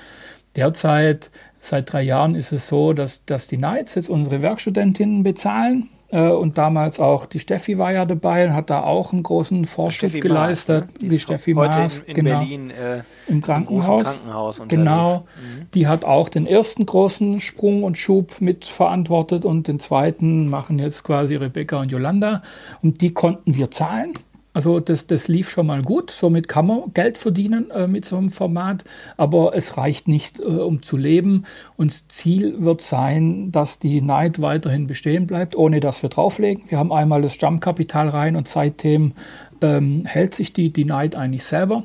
Derzeit, 0.56 1.30
seit 1.60 1.92
drei 1.92 2.04
Jahren, 2.04 2.36
ist 2.36 2.52
es 2.52 2.68
so, 2.68 2.94
dass, 2.94 3.26
dass 3.26 3.48
die 3.48 3.58
Nights 3.58 3.96
jetzt 3.96 4.10
unsere 4.10 4.42
Werkstudentinnen 4.42 5.24
bezahlen 5.24 5.90
äh, 6.03 6.03
und 6.20 6.58
damals 6.58 7.00
auch 7.00 7.26
die 7.26 7.40
Steffi 7.40 7.78
war 7.78 7.92
ja 7.92 8.06
dabei 8.06 8.46
und 8.46 8.54
hat 8.54 8.70
da 8.70 8.84
auch 8.84 9.14
einen 9.14 9.24
großen 9.24 9.66
Fortschritt 9.66 10.22
geleistet. 10.22 10.86
Maas, 10.86 10.94
ne? 10.94 11.00
Die, 11.02 11.10
die 11.10 11.20
Steffi 11.20 11.54
Maas, 11.54 12.00
in, 12.00 12.06
in 12.06 12.14
genau, 12.14 12.40
Berlin 12.40 12.70
äh, 12.70 13.02
im 13.28 13.42
Krankenhaus. 13.42 14.18
Im 14.18 14.24
Krankenhaus 14.24 14.62
genau, 14.68 15.18
mhm. 15.20 15.68
die 15.74 15.88
hat 15.88 16.06
auch 16.06 16.30
den 16.30 16.46
ersten 16.46 16.86
großen 16.86 17.40
Sprung 17.40 17.84
und 17.84 17.98
Schub 17.98 18.42
mitverantwortet 18.42 19.44
und 19.44 19.68
den 19.68 19.80
zweiten 19.80 20.50
machen 20.50 20.78
jetzt 20.78 21.04
quasi 21.04 21.36
Rebecca 21.36 21.80
und 21.80 21.92
Yolanda 21.92 22.44
und 22.82 23.02
die 23.02 23.14
konnten 23.14 23.56
wir 23.56 23.72
zahlen. 23.72 24.14
Also 24.54 24.80
das, 24.80 25.08
das 25.08 25.28
lief 25.28 25.50
schon 25.50 25.68
mal 25.68 25.82
gut. 25.82 26.12
Somit 26.12 26.48
kann 26.48 26.68
man 26.68 26.94
Geld 26.94 27.18
verdienen 27.18 27.72
äh, 27.72 27.88
mit 27.88 28.06
so 28.06 28.18
einem 28.18 28.32
Format, 28.32 28.84
aber 29.18 29.56
es 29.56 29.78
reicht 29.78 30.08
nicht, 30.08 30.40
äh, 30.40 30.44
um 30.44 30.82
zu 30.82 30.96
leben. 30.96 31.46
Und 31.76 32.12
Ziel 32.12 32.64
wird 32.64 32.82
sein, 32.82 33.52
dass 33.52 33.80
die 33.80 34.02
Night 34.02 34.42
weiterhin 34.42 34.88
bestehen 34.88 35.28
bleibt, 35.28 35.56
ohne 35.56 35.80
dass 35.80 36.04
wir 36.04 36.10
drauflegen. 36.10 36.64
Wir 36.70 36.78
haben 36.78 36.92
einmal 36.92 37.22
das 37.22 37.34
Stammkapital 37.34 38.10
rein 38.10 38.36
und 38.36 38.48
seitdem 38.48 39.14
ähm, 39.62 40.06
hält 40.06 40.36
sich 40.36 40.54
die, 40.54 40.72
die 40.72 40.86
Night 40.86 41.16
eigentlich 41.16 41.46
selber. 41.46 41.84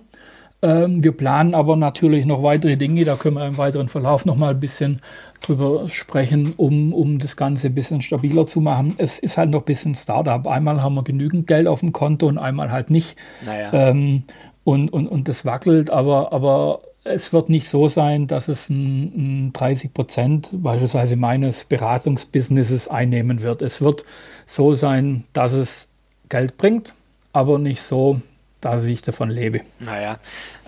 Ähm, 0.60 1.04
wir 1.04 1.12
planen 1.12 1.54
aber 1.54 1.76
natürlich 1.76 2.26
noch 2.26 2.42
weitere 2.42 2.76
Dinge, 2.76 3.04
da 3.04 3.14
können 3.14 3.36
wir 3.36 3.46
im 3.46 3.58
weiteren 3.58 3.88
Verlauf 3.88 4.24
noch 4.24 4.34
mal 4.34 4.50
ein 4.50 4.60
bisschen 4.60 5.00
drüber 5.40 5.88
sprechen, 5.88 6.54
um, 6.56 6.92
um 6.92 7.20
das 7.20 7.36
Ganze 7.36 7.68
ein 7.68 7.74
bisschen 7.74 8.02
stabiler 8.02 8.44
zu 8.46 8.60
machen. 8.60 8.94
Es 8.98 9.20
ist 9.20 9.38
halt 9.38 9.50
noch 9.50 9.60
ein 9.60 9.66
bisschen 9.66 9.94
Startup. 9.94 10.44
Einmal 10.48 10.82
haben 10.82 10.96
wir 10.96 11.04
genügend 11.04 11.46
Geld 11.46 11.68
auf 11.68 11.80
dem 11.80 11.92
Konto 11.92 12.26
und 12.26 12.38
einmal 12.38 12.72
halt 12.72 12.90
nicht. 12.90 13.16
Naja. 13.44 13.72
Ähm, 13.72 14.24
und, 14.64 14.92
und, 14.92 15.06
und 15.06 15.28
das 15.28 15.44
wackelt, 15.44 15.90
aber, 15.90 16.32
aber 16.32 16.80
es 17.04 17.32
wird 17.32 17.48
nicht 17.48 17.66
so 17.66 17.88
sein, 17.88 18.26
dass 18.26 18.48
es 18.48 18.68
ein, 18.68 19.46
ein 19.46 19.52
30 19.52 19.94
Prozent 19.94 20.50
beispielsweise 20.52 21.16
meines 21.16 21.64
Beratungsbusinesses 21.64 22.88
einnehmen 22.88 23.42
wird. 23.42 23.62
Es 23.62 23.80
wird 23.80 24.04
so 24.46 24.74
sein, 24.74 25.24
dass 25.32 25.52
es 25.52 25.88
Geld 26.28 26.56
bringt, 26.56 26.94
aber 27.32 27.58
nicht 27.58 27.80
so, 27.80 28.20
dass 28.60 28.84
ich 28.84 29.02
davon 29.02 29.30
lebe. 29.30 29.60
Naja, 29.78 30.18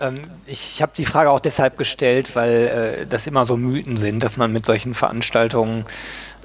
ähm, 0.01 0.15
ich 0.47 0.81
habe 0.81 0.93
die 0.97 1.05
Frage 1.05 1.31
auch 1.31 1.41
deshalb 1.41 1.77
gestellt, 1.77 2.37
weil 2.37 3.01
äh, 3.03 3.07
das 3.07 3.27
immer 3.27 3.45
so 3.45 3.57
Mythen 3.57 3.97
sind, 3.97 4.23
dass 4.23 4.37
man 4.37 4.53
mit 4.53 4.65
solchen 4.65 4.95
Veranstaltungen 4.95 5.85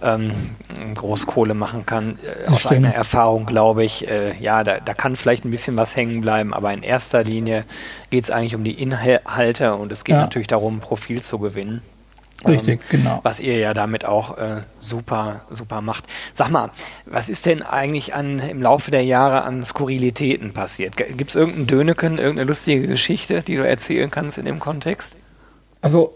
ähm, 0.02 0.56
Großkohle 0.96 1.54
machen 1.54 1.86
kann. 1.86 2.18
Äh, 2.24 2.50
aus 2.50 2.62
stimmt. 2.62 2.74
eigener 2.74 2.96
Erfahrung 2.96 3.46
glaube 3.46 3.84
ich, 3.84 4.08
äh, 4.08 4.36
ja, 4.40 4.64
da, 4.64 4.80
da, 4.80 4.94
kann 4.94 5.16
vielleicht 5.16 5.46
ein 5.46 5.52
bisschen 5.52 5.76
was 5.78 5.96
hängen 5.96 6.22
bleiben, 6.22 6.54
aber 6.54 6.74
in 6.74 6.84
erster 6.84 7.24
Linie 7.24 7.66
geht 8.10 8.26
es 8.26 8.32
eigentlich 8.32 8.56
um 8.56 8.64
die 8.64 8.82
Inhalte 8.82 9.76
und 9.76 9.92
es 9.92 10.04
geht 10.04 10.16
ja. 10.16 10.22
natürlich 10.22 10.48
darum, 10.48 10.80
Profil 10.80 11.22
zu 11.22 11.40
gewinnen. 11.40 11.82
Richtig, 12.46 12.82
ähm, 12.92 13.02
genau. 13.02 13.20
Was 13.24 13.40
ihr 13.40 13.58
ja 13.58 13.74
damit 13.74 14.06
auch 14.06 14.38
äh, 14.38 14.62
super, 14.78 15.42
super 15.50 15.82
macht. 15.82 16.06
Sag 16.34 16.50
mal, 16.50 16.70
was 17.06 17.30
ist 17.30 17.46
denn 17.46 17.64
eigentlich 17.64 18.14
an, 18.14 18.40
im 18.40 18.62
Laufe 18.62 18.92
der 18.92 19.04
Jahre 19.04 19.44
an 19.44 19.64
Skurrilitäten 19.64 20.52
passiert? 20.54 20.98
Gibt 20.98 21.30
es 21.30 21.36
irgendeinen 21.36 21.68
Döneken, 21.68 22.18
irgendeine 22.18 22.48
lustige 22.48 22.88
Geschichte, 22.88 23.42
die 23.42 23.56
du 23.56 23.66
erzählen 23.66 24.12
kannst 24.12 24.38
in 24.38 24.46
dem 24.46 24.60
Kontext? 24.60 25.16
Also, 25.82 26.16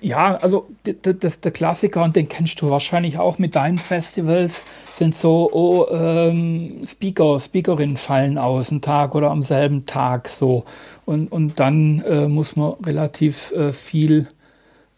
ja, 0.00 0.36
also 0.36 0.68
das, 0.82 1.40
der 1.40 1.52
Klassiker, 1.52 2.02
und 2.02 2.16
den 2.16 2.28
kennst 2.28 2.60
du 2.60 2.70
wahrscheinlich 2.70 3.18
auch 3.18 3.38
mit 3.38 3.56
deinen 3.56 3.78
Festivals, 3.78 4.64
sind 4.92 5.14
so, 5.16 5.50
oh, 5.52 5.86
ähm, 5.90 6.82
Speaker, 6.84 7.40
Speakerinnen 7.40 7.96
fallen 7.96 8.36
aus, 8.36 8.70
einen 8.70 8.80
Tag 8.80 9.14
oder 9.14 9.30
am 9.30 9.42
selben 9.42 9.84
Tag 9.84 10.28
so. 10.28 10.64
Und, 11.04 11.30
und 11.32 11.58
dann 11.60 12.00
äh, 12.00 12.28
muss 12.28 12.56
man 12.56 12.74
relativ 12.84 13.52
äh, 13.52 13.72
viel 13.72 14.28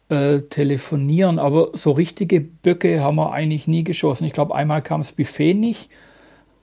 äh, 0.08 0.40
telefonieren, 0.42 1.38
aber 1.38 1.70
so 1.74 1.92
richtige 1.92 2.40
Böcke 2.40 3.02
haben 3.02 3.16
wir 3.16 3.32
eigentlich 3.32 3.66
nie 3.66 3.84
geschossen. 3.84 4.24
Ich 4.24 4.32
glaube, 4.32 4.54
einmal 4.54 4.82
kam 4.82 5.00
das 5.00 5.12
Buffet 5.12 5.54
nicht. 5.54 5.90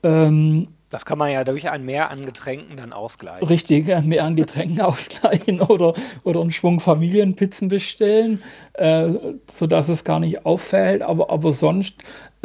Ähm, 0.03 0.67
das 0.89 1.03
kann 1.03 1.17
man 1.17 1.31
ja 1.31 1.43
durch 1.43 1.69
ein 1.69 1.83
Mehr 1.83 2.09
an 2.09 2.25
Getränken 2.25 2.77
dann 2.77 2.93
ausgleichen. 2.93 3.47
Richtig, 3.47 3.93
ein 3.93 4.07
Mehr 4.07 4.23
an 4.23 4.35
Getränken 4.35 4.81
ausgleichen 4.81 5.59
oder, 5.59 5.93
oder 6.23 6.41
einen 6.41 6.51
Schwung 6.51 6.79
Familienpizzen 6.79 7.67
bestellen, 7.67 8.41
äh, 8.73 9.09
sodass 9.49 9.89
es 9.89 10.03
gar 10.03 10.19
nicht 10.19 10.45
auffällt. 10.45 11.01
Aber, 11.01 11.31
aber 11.31 11.51
sonst 11.51 11.95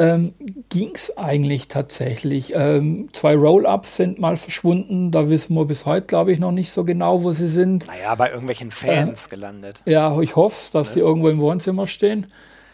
ähm, 0.01 0.33
ging 0.69 0.91
es 0.95 1.15
eigentlich 1.15 1.67
tatsächlich. 1.67 2.53
Ähm, 2.55 3.09
zwei 3.13 3.35
Roll-Ups 3.35 3.97
sind 3.97 4.19
mal 4.19 4.35
verschwunden. 4.35 5.11
Da 5.11 5.29
wissen 5.29 5.53
wir 5.53 5.65
bis 5.65 5.85
heute, 5.85 6.07
glaube 6.07 6.31
ich, 6.31 6.39
noch 6.39 6.51
nicht 6.51 6.71
so 6.71 6.83
genau, 6.83 7.21
wo 7.21 7.33
sie 7.33 7.47
sind. 7.47 7.85
Naja, 7.85 8.15
bei 8.15 8.29
irgendwelchen 8.29 8.71
Fans 8.71 9.27
äh, 9.27 9.29
gelandet. 9.29 9.83
Ja, 9.85 10.19
ich 10.19 10.35
hoffe 10.35 10.71
dass 10.73 10.89
ja. 10.89 10.93
die 10.95 10.99
irgendwo 11.01 11.29
im 11.29 11.39
Wohnzimmer 11.39 11.85
stehen. 11.85 12.25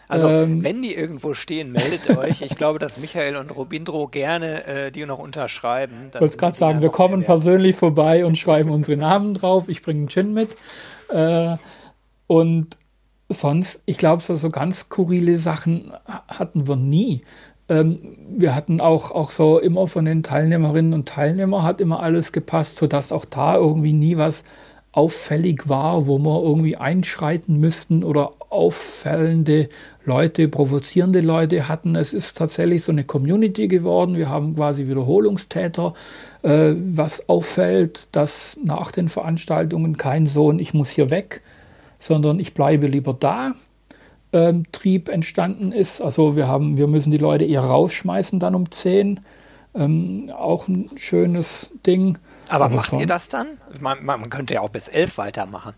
Also, 0.08 0.26
ähm, 0.26 0.64
wenn 0.64 0.80
die 0.80 0.94
irgendwo 0.94 1.34
stehen, 1.34 1.70
meldet 1.70 2.16
euch. 2.16 2.40
Ich 2.40 2.56
glaube, 2.56 2.78
dass 2.78 2.98
Michael 2.98 3.36
und 3.36 3.54
Robindro 3.54 4.08
gerne 4.08 4.64
äh, 4.66 4.90
die 4.90 5.04
noch 5.04 5.18
unterschreiben. 5.18 6.06
Ich 6.08 6.14
wollte 6.14 6.24
es 6.24 6.38
gerade 6.38 6.56
sagen, 6.56 6.80
wir 6.80 6.88
kommen 6.88 7.24
persönlich 7.24 7.76
vorbei 7.76 8.24
und 8.24 8.38
schreiben 8.38 8.70
unsere 8.70 8.98
Namen 8.98 9.34
drauf. 9.34 9.68
Ich 9.68 9.82
bringe 9.82 10.00
einen 10.00 10.08
Gin 10.08 10.32
mit. 10.32 10.56
Äh, 11.10 11.58
und 12.26 12.78
sonst, 13.28 13.82
ich 13.86 13.98
glaube, 13.98 14.22
so, 14.22 14.36
so 14.36 14.50
ganz 14.50 14.80
skurrile 14.80 15.38
Sachen 15.38 15.92
hatten 16.28 16.66
wir 16.66 16.76
nie. 16.76 17.22
Ähm, 17.68 18.16
wir 18.30 18.54
hatten 18.54 18.80
auch, 18.80 19.10
auch 19.10 19.30
so 19.30 19.58
immer 19.58 19.86
von 19.86 20.04
den 20.04 20.22
Teilnehmerinnen 20.22 20.94
und 20.94 21.08
Teilnehmern 21.08 21.62
hat 21.62 21.80
immer 21.80 22.02
alles 22.02 22.32
gepasst, 22.32 22.76
sodass 22.76 23.12
auch 23.12 23.24
da 23.24 23.56
irgendwie 23.56 23.92
nie 23.92 24.16
was 24.16 24.44
auffällig 24.92 25.68
war, 25.68 26.06
wo 26.06 26.18
wir 26.18 26.42
irgendwie 26.42 26.76
einschreiten 26.76 27.60
müssten 27.60 28.02
oder 28.02 28.32
auffällende 28.48 29.68
Leute, 30.04 30.48
provozierende 30.48 31.20
Leute 31.20 31.68
hatten. 31.68 31.94
Es 31.94 32.14
ist 32.14 32.38
tatsächlich 32.38 32.82
so 32.82 32.92
eine 32.92 33.04
Community 33.04 33.68
geworden. 33.68 34.16
Wir 34.16 34.30
haben 34.30 34.56
quasi 34.56 34.88
Wiederholungstäter. 34.88 35.92
Äh, 36.42 36.72
was 36.76 37.28
auffällt, 37.28 38.08
dass 38.12 38.58
nach 38.64 38.90
den 38.90 39.08
Veranstaltungen 39.10 39.98
kein 39.98 40.24
Sohn, 40.24 40.58
ich 40.58 40.72
muss 40.72 40.90
hier 40.90 41.10
weg, 41.10 41.42
sondern 41.98 42.38
ich 42.40 42.54
bleibe 42.54 42.86
lieber 42.86 43.14
da. 43.14 43.54
Ähm, 44.32 44.64
Trieb 44.72 45.08
entstanden 45.08 45.72
ist. 45.72 46.02
Also 46.02 46.36
wir 46.36 46.48
haben, 46.48 46.76
wir 46.76 46.86
müssen 46.86 47.10
die 47.10 47.18
Leute 47.18 47.44
eher 47.44 47.62
rausschmeißen 47.62 48.38
dann 48.38 48.54
um 48.54 48.70
10. 48.70 49.20
Ähm, 49.74 50.30
auch 50.36 50.68
ein 50.68 50.90
schönes 50.96 51.70
Ding. 51.86 52.18
Aber, 52.48 52.66
Aber 52.66 52.76
macht 52.76 52.90
so, 52.90 53.00
ihr 53.00 53.06
das 53.06 53.28
dann? 53.28 53.46
Man, 53.80 54.04
man, 54.04 54.28
könnte 54.28 54.54
ja 54.54 54.60
auch 54.60 54.70
bis 54.70 54.88
11 54.88 55.18
weitermachen. 55.18 55.74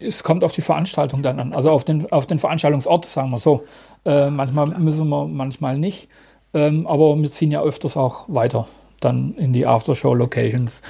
Es 0.00 0.22
kommt 0.22 0.44
auf 0.44 0.52
die 0.52 0.62
Veranstaltung 0.62 1.22
dann 1.22 1.38
an, 1.38 1.52
also 1.52 1.70
auf 1.70 1.84
den, 1.84 2.10
auf 2.10 2.26
den 2.26 2.38
Veranstaltungsort, 2.38 3.04
sagen 3.06 3.30
wir 3.30 3.38
so. 3.38 3.64
Äh, 4.04 4.30
manchmal 4.30 4.68
müssen 4.78 5.08
wir, 5.08 5.26
manchmal 5.26 5.76
nicht. 5.78 6.08
Ähm, 6.54 6.86
aber 6.86 7.16
wir 7.20 7.30
ziehen 7.30 7.50
ja 7.50 7.60
öfters 7.62 7.96
auch 7.96 8.24
weiter 8.28 8.68
dann 9.00 9.34
in 9.34 9.52
die 9.52 9.66
Aftershow-Locations. 9.66 10.82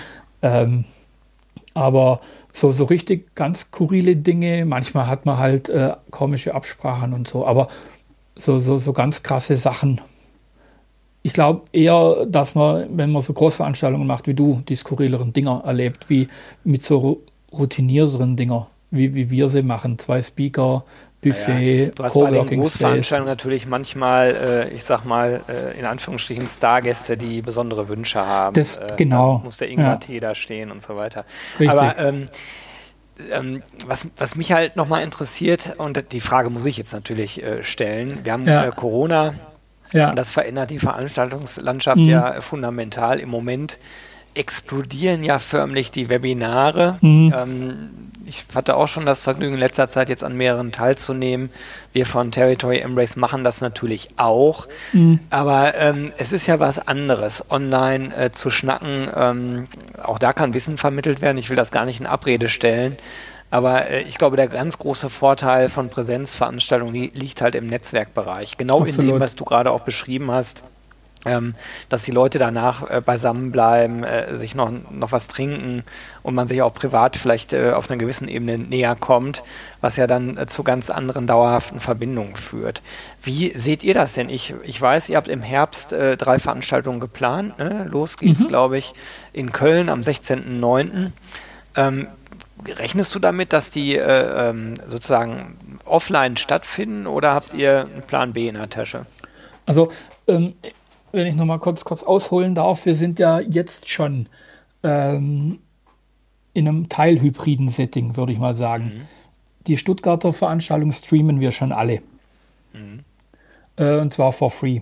Ähm, 0.42 0.84
aber 1.74 2.20
so, 2.54 2.70
so 2.70 2.84
richtig 2.84 3.34
ganz 3.34 3.62
skurrile 3.62 4.16
Dinge. 4.16 4.64
Manchmal 4.64 5.08
hat 5.08 5.26
man 5.26 5.38
halt 5.38 5.68
äh, 5.68 5.94
komische 6.10 6.54
Absprachen 6.54 7.12
und 7.12 7.26
so, 7.26 7.44
aber 7.44 7.68
so, 8.36 8.58
so, 8.58 8.78
so 8.78 8.92
ganz 8.92 9.22
krasse 9.22 9.56
Sachen. 9.56 10.00
Ich 11.22 11.32
glaube 11.32 11.62
eher, 11.72 12.26
dass 12.26 12.54
man, 12.54 12.96
wenn 12.96 13.10
man 13.10 13.22
so 13.22 13.32
Großveranstaltungen 13.32 14.06
macht 14.06 14.28
wie 14.28 14.34
du, 14.34 14.62
die 14.68 14.76
skurrileren 14.76 15.32
Dinger 15.32 15.62
erlebt, 15.64 16.08
wie 16.08 16.28
mit 16.62 16.82
so 16.82 17.22
routinierteren 17.52 18.36
Dinger, 18.36 18.68
wie, 18.90 19.14
wie 19.14 19.30
wir 19.30 19.48
sie 19.48 19.62
machen. 19.62 19.98
Zwei 19.98 20.22
Speaker, 20.22 20.84
Buffet, 21.24 21.84
ja, 21.86 21.90
Du 21.90 22.04
hast 22.04 22.14
bei 22.14 22.30
den 22.30 22.60
Großveranstaltungen 22.60 23.28
natürlich 23.28 23.66
manchmal, 23.66 24.68
äh, 24.70 24.74
ich 24.74 24.84
sag 24.84 25.04
mal, 25.04 25.40
äh, 25.48 25.78
in 25.78 25.84
Anführungsstrichen 25.84 26.48
Stargäste, 26.48 27.16
die 27.16 27.42
besondere 27.42 27.88
Wünsche 27.88 28.24
haben. 28.24 28.54
Das, 28.54 28.76
äh, 28.76 28.86
genau. 28.96 29.40
muss 29.44 29.56
der 29.56 29.68
Ingwer-Tee 29.68 30.14
ja. 30.14 30.20
da 30.20 30.34
stehen 30.34 30.70
und 30.70 30.82
so 30.82 30.96
weiter. 30.96 31.24
Richtig. 31.58 31.70
Aber 31.70 31.98
ähm, 31.98 32.26
ähm, 33.30 33.62
was, 33.86 34.08
was 34.16 34.36
mich 34.36 34.52
halt 34.52 34.76
nochmal 34.76 35.02
interessiert, 35.02 35.74
und 35.78 36.12
die 36.12 36.20
Frage 36.20 36.50
muss 36.50 36.64
ich 36.64 36.76
jetzt 36.76 36.92
natürlich 36.92 37.42
äh, 37.42 37.62
stellen, 37.62 38.20
wir 38.24 38.32
haben 38.32 38.46
ja. 38.46 38.66
Äh, 38.66 38.70
Corona, 38.70 39.34
ja. 39.92 40.10
und 40.10 40.16
das 40.16 40.30
verändert 40.30 40.70
die 40.70 40.78
Veranstaltungslandschaft 40.78 42.00
mhm. 42.00 42.08
ja 42.08 42.40
fundamental. 42.40 43.20
Im 43.20 43.28
Moment 43.28 43.78
explodieren 44.34 45.24
ja 45.24 45.38
förmlich 45.38 45.90
die 45.90 46.08
Webinare. 46.08 46.98
Mhm. 47.00 47.34
Ähm, 47.36 47.90
ich 48.26 48.46
hatte 48.54 48.76
auch 48.76 48.88
schon 48.88 49.06
das 49.06 49.22
Vergnügen, 49.22 49.54
in 49.54 49.60
letzter 49.60 49.88
Zeit 49.88 50.08
jetzt 50.08 50.24
an 50.24 50.36
mehreren 50.36 50.72
teilzunehmen. 50.72 51.50
Wir 51.92 52.06
von 52.06 52.30
Territory 52.30 52.78
Embrace 52.78 53.16
machen 53.16 53.44
das 53.44 53.60
natürlich 53.60 54.08
auch. 54.16 54.66
Mhm. 54.92 55.20
Aber 55.30 55.74
ähm, 55.76 56.12
es 56.16 56.32
ist 56.32 56.46
ja 56.46 56.58
was 56.58 56.86
anderes, 56.86 57.44
online 57.50 58.14
äh, 58.16 58.32
zu 58.32 58.50
schnacken. 58.50 59.08
Ähm, 59.14 59.68
auch 60.02 60.18
da 60.18 60.32
kann 60.32 60.54
Wissen 60.54 60.78
vermittelt 60.78 61.20
werden. 61.20 61.38
Ich 61.38 61.50
will 61.50 61.56
das 61.56 61.70
gar 61.70 61.84
nicht 61.84 62.00
in 62.00 62.06
Abrede 62.06 62.48
stellen. 62.48 62.96
Aber 63.50 63.88
äh, 63.90 64.02
ich 64.02 64.16
glaube, 64.16 64.36
der 64.36 64.48
ganz 64.48 64.78
große 64.78 65.10
Vorteil 65.10 65.68
von 65.68 65.90
Präsenzveranstaltungen 65.90 66.94
li 66.94 67.12
liegt 67.14 67.40
halt 67.40 67.54
im 67.54 67.66
Netzwerkbereich. 67.66 68.56
Genau 68.56 68.80
Absolut. 68.80 69.00
in 69.00 69.08
dem, 69.08 69.20
was 69.20 69.36
du 69.36 69.44
gerade 69.44 69.70
auch 69.70 69.80
beschrieben 69.80 70.30
hast 70.30 70.62
ähm, 71.24 71.54
dass 71.88 72.02
die 72.02 72.10
Leute 72.10 72.38
danach 72.38 72.88
äh, 72.88 73.00
beisammen 73.00 73.52
bleiben, 73.52 74.04
äh, 74.04 74.36
sich 74.36 74.54
noch, 74.54 74.70
noch 74.90 75.12
was 75.12 75.28
trinken 75.28 75.84
und 76.22 76.34
man 76.34 76.46
sich 76.46 76.62
auch 76.62 76.74
privat 76.74 77.16
vielleicht 77.16 77.52
äh, 77.52 77.72
auf 77.72 77.90
einer 77.90 77.98
gewissen 77.98 78.28
Ebene 78.28 78.58
näher 78.58 78.96
kommt, 78.96 79.42
was 79.80 79.96
ja 79.96 80.06
dann 80.06 80.36
äh, 80.36 80.46
zu 80.46 80.62
ganz 80.62 80.90
anderen 80.90 81.26
dauerhaften 81.26 81.80
Verbindungen 81.80 82.36
führt. 82.36 82.82
Wie 83.22 83.56
seht 83.56 83.82
ihr 83.82 83.94
das 83.94 84.14
denn? 84.14 84.28
Ich, 84.28 84.54
ich 84.64 84.80
weiß, 84.80 85.08
ihr 85.08 85.16
habt 85.16 85.28
im 85.28 85.42
Herbst 85.42 85.92
äh, 85.92 86.16
drei 86.16 86.38
Veranstaltungen 86.38 87.00
geplant. 87.00 87.58
Ne? 87.58 87.86
Los 87.90 88.16
geht's, 88.16 88.44
mhm. 88.44 88.48
glaube 88.48 88.78
ich, 88.78 88.94
in 89.32 89.52
Köln 89.52 89.88
am 89.88 90.00
16.09. 90.00 91.10
Ähm, 91.76 92.08
rechnest 92.66 93.14
du 93.14 93.18
damit, 93.18 93.52
dass 93.52 93.70
die 93.70 93.96
äh, 93.96 94.48
ähm, 94.50 94.74
sozusagen 94.86 95.78
offline 95.84 96.36
stattfinden 96.36 97.06
oder 97.06 97.34
habt 97.34 97.54
ihr 97.54 97.88
einen 97.92 98.02
Plan 98.02 98.32
B 98.32 98.48
in 98.48 98.54
der 98.54 98.70
Tasche? 98.70 99.06
Also 99.66 99.90
ähm, 100.26 100.54
wenn 101.14 101.26
ich 101.26 101.34
nochmal 101.34 101.60
kurz, 101.60 101.84
kurz 101.84 102.02
ausholen 102.02 102.54
darf, 102.54 102.86
wir 102.86 102.94
sind 102.94 103.18
ja 103.18 103.40
jetzt 103.40 103.88
schon 103.88 104.26
ähm, 104.82 105.60
in 106.52 106.68
einem 106.68 106.88
teilhybriden 106.88 107.68
Setting, 107.68 108.16
würde 108.16 108.32
ich 108.32 108.38
mal 108.38 108.54
sagen. 108.54 108.84
Mhm. 108.84 109.00
Die 109.66 109.76
Stuttgarter 109.76 110.32
Veranstaltung 110.32 110.92
streamen 110.92 111.40
wir 111.40 111.52
schon 111.52 111.72
alle. 111.72 112.02
Mhm. 112.72 113.00
Äh, 113.76 113.98
und 113.98 114.12
zwar 114.12 114.32
for 114.32 114.50
free. 114.50 114.80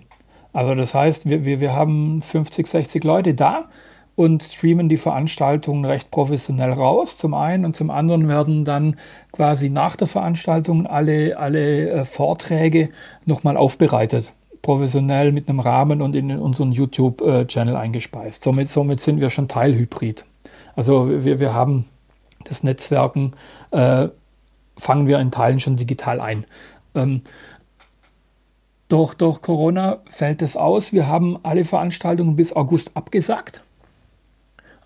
Also 0.52 0.74
das 0.74 0.94
heißt, 0.94 1.28
wir, 1.28 1.44
wir, 1.44 1.60
wir 1.60 1.74
haben 1.74 2.20
50, 2.20 2.66
60 2.66 3.04
Leute 3.04 3.34
da 3.34 3.68
und 4.16 4.42
streamen 4.42 4.88
die 4.88 4.98
Veranstaltungen 4.98 5.84
recht 5.84 6.10
professionell 6.10 6.72
raus, 6.72 7.16
zum 7.16 7.32
einen. 7.32 7.64
Und 7.64 7.76
zum 7.76 7.90
anderen 7.90 8.28
werden 8.28 8.64
dann 8.64 8.96
quasi 9.32 9.70
nach 9.70 9.96
der 9.96 10.06
Veranstaltung 10.06 10.86
alle, 10.86 11.38
alle 11.38 11.90
äh, 11.90 12.04
Vorträge 12.04 12.90
nochmal 13.24 13.56
aufbereitet 13.56 14.32
professionell 14.62 15.32
mit 15.32 15.48
einem 15.48 15.60
Rahmen 15.60 16.00
und 16.00 16.14
in 16.14 16.30
unseren 16.38 16.72
YouTube-Channel 16.72 17.76
eingespeist. 17.76 18.44
Somit, 18.44 18.70
somit 18.70 19.00
sind 19.00 19.20
wir 19.20 19.28
schon 19.28 19.48
Teilhybrid. 19.48 20.24
Also 20.76 21.24
wir, 21.24 21.40
wir 21.40 21.52
haben 21.52 21.86
das 22.44 22.62
Netzwerken, 22.62 23.32
äh, 23.72 24.08
fangen 24.78 25.08
wir 25.08 25.18
in 25.18 25.30
Teilen 25.30 25.60
schon 25.60 25.76
digital 25.76 26.20
ein. 26.20 26.44
Ähm, 26.94 27.22
durch, 28.88 29.14
durch 29.14 29.40
Corona 29.40 29.98
fällt 30.08 30.42
es 30.42 30.56
aus. 30.56 30.92
Wir 30.92 31.06
haben 31.06 31.38
alle 31.42 31.64
Veranstaltungen 31.64 32.36
bis 32.36 32.52
August 32.52 32.96
abgesagt. 32.96 33.62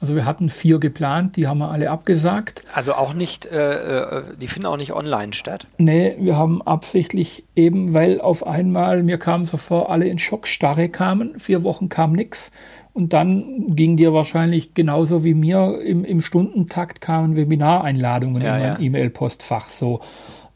Also 0.00 0.14
wir 0.14 0.26
hatten 0.26 0.50
vier 0.50 0.78
geplant, 0.78 1.36
die 1.36 1.46
haben 1.46 1.58
wir 1.58 1.70
alle 1.70 1.90
abgesagt. 1.90 2.62
Also 2.74 2.94
auch 2.94 3.14
nicht, 3.14 3.46
äh, 3.46 4.18
äh, 4.18 4.22
die 4.38 4.46
finden 4.46 4.66
auch 4.66 4.76
nicht 4.76 4.92
online 4.92 5.32
statt? 5.32 5.66
Nee, 5.78 6.16
wir 6.18 6.36
haben 6.36 6.60
absichtlich 6.60 7.44
eben, 7.54 7.94
weil 7.94 8.20
auf 8.20 8.46
einmal, 8.46 9.02
mir 9.02 9.18
kam 9.18 9.46
so 9.46 9.56
vor, 9.56 9.90
alle 9.90 10.06
in 10.06 10.18
Schockstarre 10.18 10.90
kamen, 10.90 11.38
vier 11.38 11.62
Wochen 11.62 11.88
kam 11.88 12.12
nichts. 12.12 12.50
Und 12.92 13.12
dann 13.12 13.74
ging 13.74 13.96
dir 13.96 14.12
wahrscheinlich 14.12 14.74
genauso 14.74 15.24
wie 15.24 15.34
mir 15.34 15.80
im, 15.82 16.04
im 16.04 16.20
Stundentakt 16.20 17.00
kamen 17.00 17.36
Webinareinladungen 17.36 18.42
ja, 18.42 18.56
in 18.56 18.62
mein 18.62 18.72
ja. 18.72 18.80
E-Mail-Postfach 18.80 19.68
so. 19.68 20.00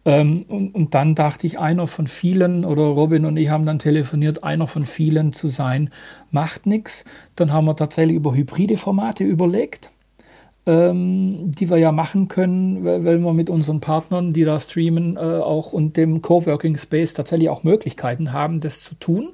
Ähm, 0.05 0.45
und, 0.49 0.75
und, 0.75 0.95
dann 0.95 1.15
dachte 1.15 1.47
ich, 1.47 1.59
einer 1.59 1.87
von 1.87 2.07
vielen, 2.07 2.65
oder 2.65 2.83
Robin 2.85 3.27
und 3.27 3.37
ich 3.37 3.51
haben 3.51 3.67
dann 3.67 3.79
telefoniert, 3.79 4.43
einer 4.43 4.67
von 4.67 4.87
vielen 4.87 5.33
zu 5.33 5.49
sein, 5.49 5.91
macht 6.31 6.67
nichts. 6.67 7.05
Dann 7.37 7.53
haben 7.53 7.67
wir 7.67 7.77
tatsächlich 7.77 8.17
über 8.17 8.35
hybride 8.35 8.79
Formate 8.79 9.25
überlegt, 9.25 9.91
ähm, 10.65 11.51
die 11.53 11.69
wir 11.69 11.77
ja 11.77 11.93
machen 11.93 12.29
können, 12.29 12.85
weil, 12.85 13.19
wir 13.19 13.33
mit 13.35 13.51
unseren 13.51 13.81
Partnern, 13.81 14.33
die 14.33 14.45
da 14.45 14.59
streamen, 14.59 15.17
äh, 15.17 15.21
auch 15.21 15.73
und 15.73 15.97
dem 15.99 16.23
Coworking 16.23 16.77
Space 16.77 17.13
tatsächlich 17.15 17.51
auch 17.51 17.63
Möglichkeiten 17.63 18.33
haben, 18.33 18.61
das 18.61 18.81
zu 18.81 18.95
tun. 18.95 19.31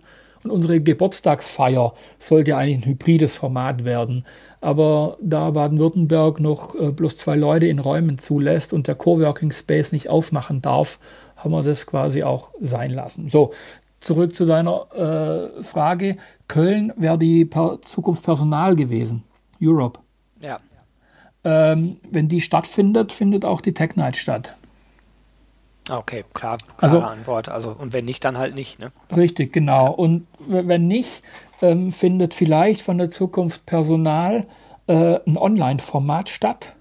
Und 0.46 0.52
unsere 0.52 0.80
Geburtstagsfeier 0.80 1.92
sollte 2.18 2.56
eigentlich 2.56 2.78
ein 2.78 2.84
hybrides 2.84 3.36
Format 3.36 3.84
werden. 3.84 4.24
Aber 4.60 5.16
da 5.20 5.50
Baden-Württemberg 5.50 6.40
noch 6.40 6.74
äh, 6.74 6.92
bloß 6.92 7.16
zwei 7.18 7.36
Leute 7.36 7.66
in 7.66 7.78
Räumen 7.78 8.18
zulässt 8.18 8.72
und 8.72 8.86
der 8.86 8.94
Coworking 8.94 9.50
Space 9.50 9.92
nicht 9.92 10.08
aufmachen 10.08 10.62
darf, 10.62 10.98
haben 11.36 11.50
wir 11.50 11.62
das 11.62 11.86
quasi 11.86 12.22
auch 12.22 12.52
sein 12.60 12.92
lassen. 12.92 13.28
So, 13.28 13.52
zurück 14.00 14.34
zu 14.34 14.46
deiner 14.46 15.50
äh, 15.58 15.62
Frage. 15.62 16.16
Köln 16.48 16.92
wäre 16.96 17.18
die 17.18 17.44
per 17.44 17.80
Zukunft 17.82 18.24
Personal 18.24 18.76
gewesen. 18.76 19.24
Europe. 19.60 20.00
Ja. 20.40 20.60
Ähm, 21.44 21.96
wenn 22.10 22.28
die 22.28 22.40
stattfindet, 22.40 23.12
findet 23.12 23.44
auch 23.44 23.60
die 23.60 23.74
Tech 23.74 23.96
Night 23.96 24.16
statt. 24.16 24.56
Okay, 25.88 26.24
klar, 26.34 26.58
klare 26.58 26.82
also, 26.82 27.00
Antwort. 27.00 27.48
Also, 27.48 27.70
und 27.70 27.92
wenn 27.92 28.04
nicht, 28.04 28.24
dann 28.24 28.38
halt 28.38 28.54
nicht. 28.54 28.80
Ne? 28.80 28.90
Richtig, 29.14 29.52
genau. 29.52 29.92
Und 29.92 30.26
wenn 30.46 30.88
nicht, 30.88 31.22
ähm, 31.62 31.92
findet 31.92 32.34
vielleicht 32.34 32.82
von 32.82 32.98
der 32.98 33.10
Zukunft 33.10 33.66
Personal 33.66 34.46
äh, 34.86 35.18
ein 35.26 35.36
Online-Format 35.36 36.28
statt. 36.28 36.72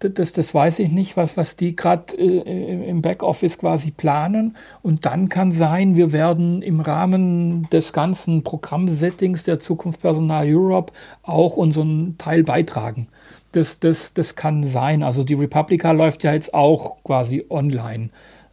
Das, 0.00 0.34
das 0.34 0.52
weiß 0.52 0.80
ich 0.80 0.90
nicht, 0.90 1.16
was, 1.16 1.38
was 1.38 1.56
die 1.56 1.74
gerade 1.74 2.14
äh, 2.18 2.88
im 2.90 3.00
Backoffice 3.00 3.58
quasi 3.58 3.90
planen. 3.90 4.54
Und 4.82 5.06
dann 5.06 5.30
kann 5.30 5.50
sein, 5.50 5.96
wir 5.96 6.12
werden 6.12 6.60
im 6.60 6.80
Rahmen 6.80 7.70
des 7.70 7.94
ganzen 7.94 8.42
Programmsettings 8.42 9.44
der 9.44 9.60
Zukunft 9.60 10.02
Personal 10.02 10.44
Europe 10.46 10.92
auch 11.22 11.56
unseren 11.56 12.18
Teil 12.18 12.42
beitragen 12.42 13.08
das, 13.56 13.80
das, 13.80 14.14
das 14.14 14.36
kann 14.36 14.62
sein. 14.62 15.02
Also 15.02 15.24
die 15.24 15.34
Republica 15.34 15.92
läuft 15.92 16.24
ja 16.24 16.32
jetzt 16.32 16.54
auch 16.54 17.02
quasi 17.04 17.44
online. 17.48 18.10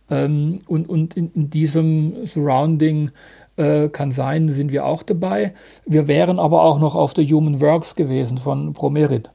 Ähm, 0.10 0.60
und 0.68 0.90
und 0.90 1.16
in, 1.16 1.32
in 1.34 1.50
diesem 1.50 2.26
Surrounding 2.28 3.12
äh, 3.58 3.90
kann 3.90 4.12
sein, 4.12 4.50
sind 4.50 4.72
wir 4.72 4.86
auch 4.86 5.04
dabei. 5.04 5.54
Wir 5.86 6.08
wären 6.08 6.40
aber 6.40 6.64
auch 6.64 6.80
noch 6.80 6.96
auf 6.96 7.14
der 7.14 7.26
Human 7.26 7.62
Works 7.62 7.96
gewesen 7.96 8.38
von 8.38 8.74
Promerit. 8.74 9.32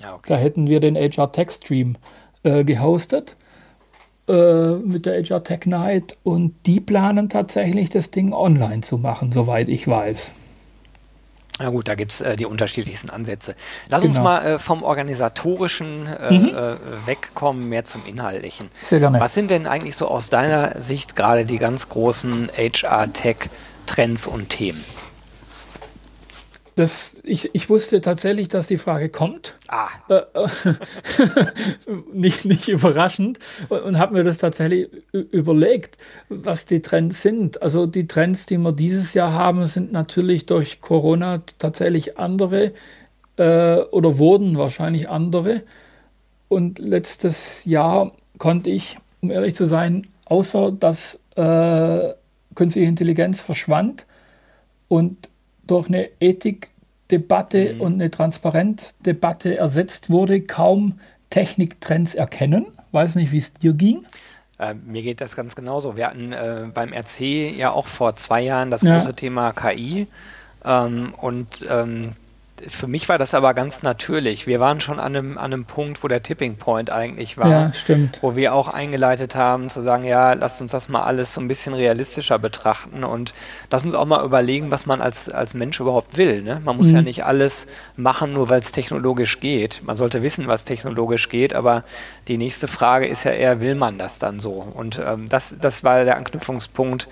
Okay. 0.00 0.28
Da 0.28 0.36
hätten 0.36 0.68
wir 0.68 0.80
den 0.80 0.96
HR 0.96 1.32
Tech 1.32 1.50
Stream 1.50 1.96
äh, 2.42 2.64
gehostet 2.64 3.36
äh, 4.28 4.76
mit 4.76 5.06
der 5.06 5.22
HR 5.22 5.42
Tech 5.42 5.66
Night 5.66 6.16
und 6.22 6.54
die 6.66 6.80
planen 6.80 7.28
tatsächlich 7.28 7.90
das 7.90 8.10
Ding 8.10 8.32
online 8.32 8.80
zu 8.80 8.98
machen, 8.98 9.32
soweit 9.32 9.68
ich 9.68 9.86
weiß. 9.86 10.34
Na 11.58 11.68
gut, 11.68 11.88
da 11.88 11.94
gibt 11.94 12.12
es 12.12 12.20
äh, 12.20 12.36
die 12.36 12.46
unterschiedlichsten 12.46 13.10
Ansätze. 13.10 13.54
Lass 13.88 14.02
genau. 14.02 14.14
uns 14.14 14.22
mal 14.22 14.46
äh, 14.46 14.58
vom 14.58 14.82
Organisatorischen 14.82 16.06
äh, 16.06 16.32
mhm. 16.32 16.48
Äh, 16.48 16.76
wegkommen, 17.06 17.68
mehr 17.68 17.84
zum 17.84 18.02
Inhaltlichen. 18.06 18.70
Sehr 18.80 19.00
gerne. 19.00 19.20
Was 19.20 19.34
sind 19.34 19.50
denn 19.50 19.66
eigentlich 19.66 19.96
so 19.96 20.08
aus 20.08 20.30
deiner 20.30 20.80
Sicht 20.80 21.16
gerade 21.16 21.44
die 21.44 21.58
ganz 21.58 21.88
großen 21.88 22.50
HR-Tech-Trends 22.56 24.26
und 24.26 24.48
Themen? 24.48 24.82
Das, 26.76 27.20
ich, 27.24 27.50
ich 27.52 27.68
wusste 27.68 28.00
tatsächlich, 28.00 28.48
dass 28.48 28.68
die 28.68 28.78
Frage 28.78 29.08
kommt. 29.08 29.54
Ah. 29.68 29.88
Äh, 30.08 30.22
nicht, 32.12 32.44
nicht 32.44 32.68
überraschend. 32.68 33.38
Und, 33.68 33.82
und 33.82 33.98
habe 33.98 34.14
mir 34.14 34.24
das 34.24 34.38
tatsächlich 34.38 34.88
überlegt, 35.12 35.98
was 36.28 36.66
die 36.66 36.80
Trends 36.80 37.22
sind. 37.22 37.60
Also 37.62 37.86
die 37.86 38.06
Trends, 38.06 38.46
die 38.46 38.58
wir 38.58 38.72
dieses 38.72 39.14
Jahr 39.14 39.32
haben, 39.32 39.66
sind 39.66 39.92
natürlich 39.92 40.46
durch 40.46 40.80
Corona 40.80 41.42
tatsächlich 41.58 42.18
andere 42.18 42.72
äh, 43.36 43.76
oder 43.90 44.18
wurden 44.18 44.56
wahrscheinlich 44.56 45.08
andere. 45.08 45.62
Und 46.48 46.78
letztes 46.78 47.64
Jahr 47.64 48.12
konnte 48.38 48.70
ich, 48.70 48.98
um 49.20 49.30
ehrlich 49.30 49.54
zu 49.54 49.66
sein, 49.66 50.06
außer 50.24 50.72
dass 50.72 51.18
äh, 51.36 52.14
künstliche 52.54 52.88
Intelligenz 52.88 53.42
verschwand 53.42 54.06
und 54.88 55.28
durch 55.70 55.88
eine 55.88 56.08
Ethikdebatte 56.20 57.74
mhm. 57.74 57.80
und 57.80 57.94
eine 57.94 58.10
Transparenzdebatte 58.10 59.56
ersetzt 59.56 60.10
wurde, 60.10 60.40
kaum 60.40 60.98
Techniktrends 61.30 62.14
erkennen. 62.14 62.66
Weiß 62.92 63.14
nicht, 63.14 63.32
wie 63.32 63.38
es 63.38 63.52
dir 63.52 63.72
ging. 63.72 64.04
Äh, 64.58 64.74
mir 64.74 65.02
geht 65.02 65.20
das 65.20 65.36
ganz 65.36 65.54
genauso. 65.54 65.96
Wir 65.96 66.08
hatten 66.08 66.32
äh, 66.32 66.66
beim 66.72 66.92
RC 66.92 67.20
ja 67.56 67.70
auch 67.70 67.86
vor 67.86 68.16
zwei 68.16 68.42
Jahren 68.42 68.70
das 68.70 68.80
große 68.80 69.06
ja. 69.06 69.12
Thema 69.12 69.52
KI. 69.52 70.06
Ähm, 70.64 71.14
und 71.16 71.66
ähm, 71.68 72.12
für 72.68 72.86
mich 72.86 73.08
war 73.08 73.18
das 73.18 73.34
aber 73.34 73.54
ganz 73.54 73.82
natürlich. 73.82 74.46
Wir 74.46 74.60
waren 74.60 74.80
schon 74.80 74.98
an 74.98 75.16
einem, 75.16 75.38
an 75.38 75.52
einem 75.52 75.64
Punkt, 75.64 76.02
wo 76.02 76.08
der 76.08 76.22
Tipping 76.22 76.56
Point 76.56 76.90
eigentlich 76.90 77.38
war. 77.38 77.48
Ja, 77.48 77.72
stimmt. 77.72 78.18
Wo 78.20 78.36
wir 78.36 78.54
auch 78.54 78.68
eingeleitet 78.68 79.34
haben, 79.34 79.68
zu 79.68 79.82
sagen, 79.82 80.04
ja, 80.04 80.32
lasst 80.34 80.60
uns 80.60 80.72
das 80.72 80.88
mal 80.88 81.02
alles 81.02 81.34
so 81.34 81.40
ein 81.40 81.48
bisschen 81.48 81.74
realistischer 81.74 82.38
betrachten 82.38 83.04
und 83.04 83.34
lass 83.70 83.84
uns 83.84 83.94
auch 83.94 84.06
mal 84.06 84.24
überlegen, 84.24 84.70
was 84.70 84.86
man 84.86 85.00
als, 85.00 85.28
als 85.28 85.54
Mensch 85.54 85.80
überhaupt 85.80 86.16
will. 86.16 86.42
Ne? 86.42 86.60
Man 86.64 86.76
muss 86.76 86.88
mhm. 86.88 86.96
ja 86.96 87.02
nicht 87.02 87.24
alles 87.24 87.66
machen, 87.96 88.32
nur 88.32 88.48
weil 88.48 88.60
es 88.60 88.72
technologisch 88.72 89.40
geht. 89.40 89.82
Man 89.84 89.96
sollte 89.96 90.22
wissen, 90.22 90.46
was 90.46 90.64
technologisch 90.64 91.28
geht, 91.28 91.54
aber 91.54 91.84
die 92.28 92.38
nächste 92.38 92.68
Frage 92.68 93.06
ist 93.06 93.24
ja 93.24 93.32
eher, 93.32 93.60
will 93.60 93.74
man 93.74 93.98
das 93.98 94.18
dann 94.18 94.40
so? 94.40 94.52
Und 94.52 95.00
ähm, 95.04 95.28
das, 95.28 95.56
das 95.60 95.84
war 95.84 96.04
der 96.04 96.16
Anknüpfungspunkt 96.16 97.08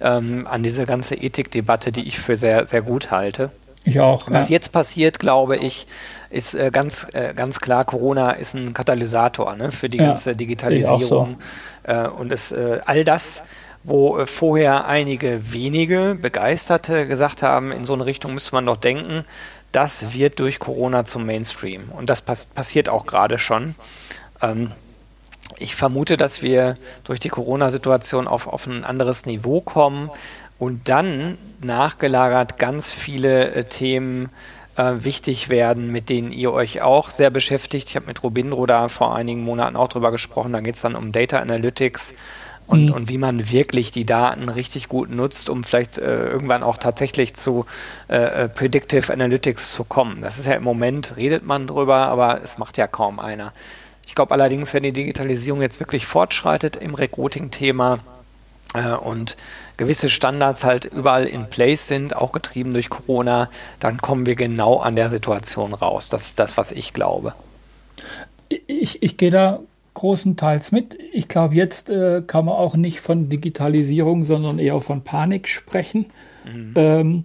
ähm, 0.00 0.46
an 0.46 0.62
diese 0.62 0.86
ganze 0.86 1.14
Ethikdebatte, 1.14 1.92
die 1.92 2.06
ich 2.06 2.18
für 2.18 2.36
sehr, 2.36 2.66
sehr 2.66 2.82
gut 2.82 3.10
halte. 3.10 3.50
Ich 3.84 4.00
auch. 4.00 4.30
Was 4.30 4.48
ja. 4.48 4.54
jetzt 4.54 4.72
passiert, 4.72 5.18
glaube 5.18 5.56
ich, 5.56 5.86
ist 6.28 6.54
äh, 6.54 6.70
ganz, 6.70 7.06
äh, 7.12 7.34
ganz 7.34 7.60
klar, 7.60 7.84
Corona 7.84 8.32
ist 8.32 8.54
ein 8.54 8.74
Katalysator 8.74 9.56
ne, 9.56 9.72
für 9.72 9.88
die 9.88 9.98
ja, 9.98 10.08
ganze 10.08 10.36
Digitalisierung. 10.36 11.38
So. 11.86 11.90
Äh, 11.90 12.08
und 12.08 12.30
es, 12.30 12.52
äh, 12.52 12.80
all 12.84 13.04
das, 13.04 13.42
wo 13.82 14.18
äh, 14.18 14.26
vorher 14.26 14.86
einige 14.86 15.52
wenige 15.52 16.16
Begeisterte 16.20 17.06
gesagt 17.06 17.42
haben, 17.42 17.72
in 17.72 17.84
so 17.84 17.94
eine 17.94 18.06
Richtung 18.06 18.34
müsste 18.34 18.54
man 18.54 18.66
doch 18.66 18.76
denken, 18.76 19.24
das 19.72 20.12
wird 20.12 20.40
durch 20.40 20.58
Corona 20.58 21.04
zum 21.04 21.26
Mainstream. 21.26 21.90
Und 21.96 22.10
das 22.10 22.22
pass 22.22 22.46
passiert 22.46 22.88
auch 22.88 23.06
gerade 23.06 23.38
schon. 23.38 23.74
Ähm, 24.42 24.72
ich 25.56 25.74
vermute, 25.74 26.16
dass 26.16 26.42
wir 26.42 26.76
durch 27.04 27.20
die 27.20 27.28
Corona-Situation 27.28 28.28
auf, 28.28 28.46
auf 28.46 28.66
ein 28.66 28.84
anderes 28.84 29.26
Niveau 29.26 29.60
kommen 29.60 30.10
und 30.60 30.88
dann 30.90 31.38
nachgelagert 31.62 32.58
ganz 32.58 32.92
viele 32.92 33.52
äh, 33.52 33.64
Themen 33.64 34.28
äh, 34.76 34.92
wichtig 35.00 35.48
werden, 35.48 35.90
mit 35.90 36.10
denen 36.10 36.32
ihr 36.32 36.52
euch 36.52 36.82
auch 36.82 37.08
sehr 37.08 37.30
beschäftigt. 37.30 37.88
Ich 37.88 37.96
habe 37.96 38.06
mit 38.06 38.22
Robindro 38.22 38.66
da 38.66 38.88
vor 38.88 39.16
einigen 39.16 39.42
Monaten 39.42 39.74
auch 39.74 39.88
drüber 39.88 40.12
gesprochen. 40.12 40.52
Da 40.52 40.60
geht 40.60 40.74
es 40.74 40.82
dann 40.82 40.96
um 40.96 41.12
Data 41.12 41.38
Analytics 41.38 42.14
und, 42.66 42.86
mhm. 42.86 42.92
und 42.92 43.08
wie 43.08 43.16
man 43.16 43.50
wirklich 43.50 43.90
die 43.90 44.04
Daten 44.04 44.50
richtig 44.50 44.88
gut 44.88 45.08
nutzt, 45.10 45.48
um 45.48 45.64
vielleicht 45.64 45.96
äh, 45.96 46.28
irgendwann 46.28 46.62
auch 46.62 46.76
tatsächlich 46.76 47.34
zu 47.34 47.64
äh, 48.08 48.44
äh, 48.44 48.48
Predictive 48.50 49.10
Analytics 49.10 49.72
zu 49.72 49.84
kommen. 49.84 50.20
Das 50.20 50.38
ist 50.38 50.44
ja 50.44 50.52
im 50.52 50.62
Moment, 50.62 51.16
redet 51.16 51.42
man 51.42 51.68
drüber, 51.68 52.08
aber 52.08 52.42
es 52.44 52.58
macht 52.58 52.76
ja 52.76 52.86
kaum 52.86 53.18
einer. 53.18 53.54
Ich 54.06 54.14
glaube 54.14 54.34
allerdings, 54.34 54.74
wenn 54.74 54.82
die 54.82 54.92
Digitalisierung 54.92 55.62
jetzt 55.62 55.80
wirklich 55.80 56.04
fortschreitet 56.04 56.76
im 56.76 56.94
Recruiting-Thema 56.94 58.00
äh, 58.74 58.92
und 58.92 59.36
gewisse 59.80 60.10
Standards 60.10 60.62
halt 60.62 60.84
überall 60.84 61.26
in 61.26 61.48
place 61.48 61.88
sind, 61.88 62.14
auch 62.14 62.32
getrieben 62.32 62.74
durch 62.74 62.90
Corona, 62.90 63.48
dann 63.80 63.96
kommen 63.96 64.26
wir 64.26 64.36
genau 64.36 64.76
an 64.76 64.94
der 64.94 65.08
Situation 65.08 65.72
raus. 65.72 66.10
Das 66.10 66.28
ist 66.28 66.38
das, 66.38 66.58
was 66.58 66.70
ich 66.70 66.92
glaube. 66.92 67.32
Ich, 68.66 69.02
ich 69.02 69.16
gehe 69.16 69.30
da 69.30 69.60
großenteils 69.94 70.70
mit. 70.70 70.98
Ich 71.12 71.28
glaube, 71.28 71.54
jetzt 71.54 71.88
äh, 71.88 72.22
kann 72.26 72.44
man 72.44 72.56
auch 72.56 72.76
nicht 72.76 73.00
von 73.00 73.30
Digitalisierung, 73.30 74.22
sondern 74.22 74.58
eher 74.58 74.80
von 74.82 75.02
Panik 75.02 75.48
sprechen. 75.48 76.06
Mhm. 76.44 76.72
Ähm, 76.76 77.24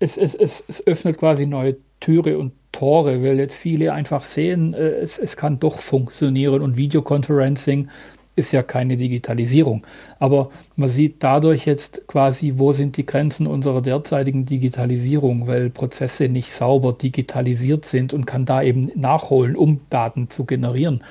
es, 0.00 0.16
es, 0.16 0.34
es, 0.34 0.64
es 0.66 0.84
öffnet 0.84 1.18
quasi 1.18 1.46
neue 1.46 1.76
Türe 2.00 2.38
und 2.38 2.52
Tore, 2.72 3.22
weil 3.22 3.38
jetzt 3.38 3.58
viele 3.58 3.92
einfach 3.92 4.24
sehen, 4.24 4.74
äh, 4.74 4.78
es, 4.78 5.16
es 5.16 5.36
kann 5.36 5.60
doch 5.60 5.78
funktionieren 5.78 6.60
und 6.60 6.76
Videoconferencing 6.76 7.88
ist 8.36 8.52
ja 8.52 8.62
keine 8.62 8.96
Digitalisierung. 8.96 9.86
Aber 10.18 10.50
man 10.76 10.88
sieht 10.88 11.22
dadurch 11.22 11.66
jetzt 11.66 12.06
quasi, 12.06 12.54
wo 12.56 12.72
sind 12.72 12.96
die 12.96 13.06
Grenzen 13.06 13.46
unserer 13.46 13.80
derzeitigen 13.80 14.44
Digitalisierung, 14.46 15.46
weil 15.46 15.70
Prozesse 15.70 16.28
nicht 16.28 16.50
sauber 16.50 16.92
digitalisiert 16.92 17.84
sind 17.84 18.12
und 18.12 18.26
kann 18.26 18.44
da 18.44 18.62
eben 18.62 18.90
nachholen, 18.94 19.56
um 19.56 19.80
Daten 19.90 20.30
zu 20.30 20.44
generieren. 20.44 21.02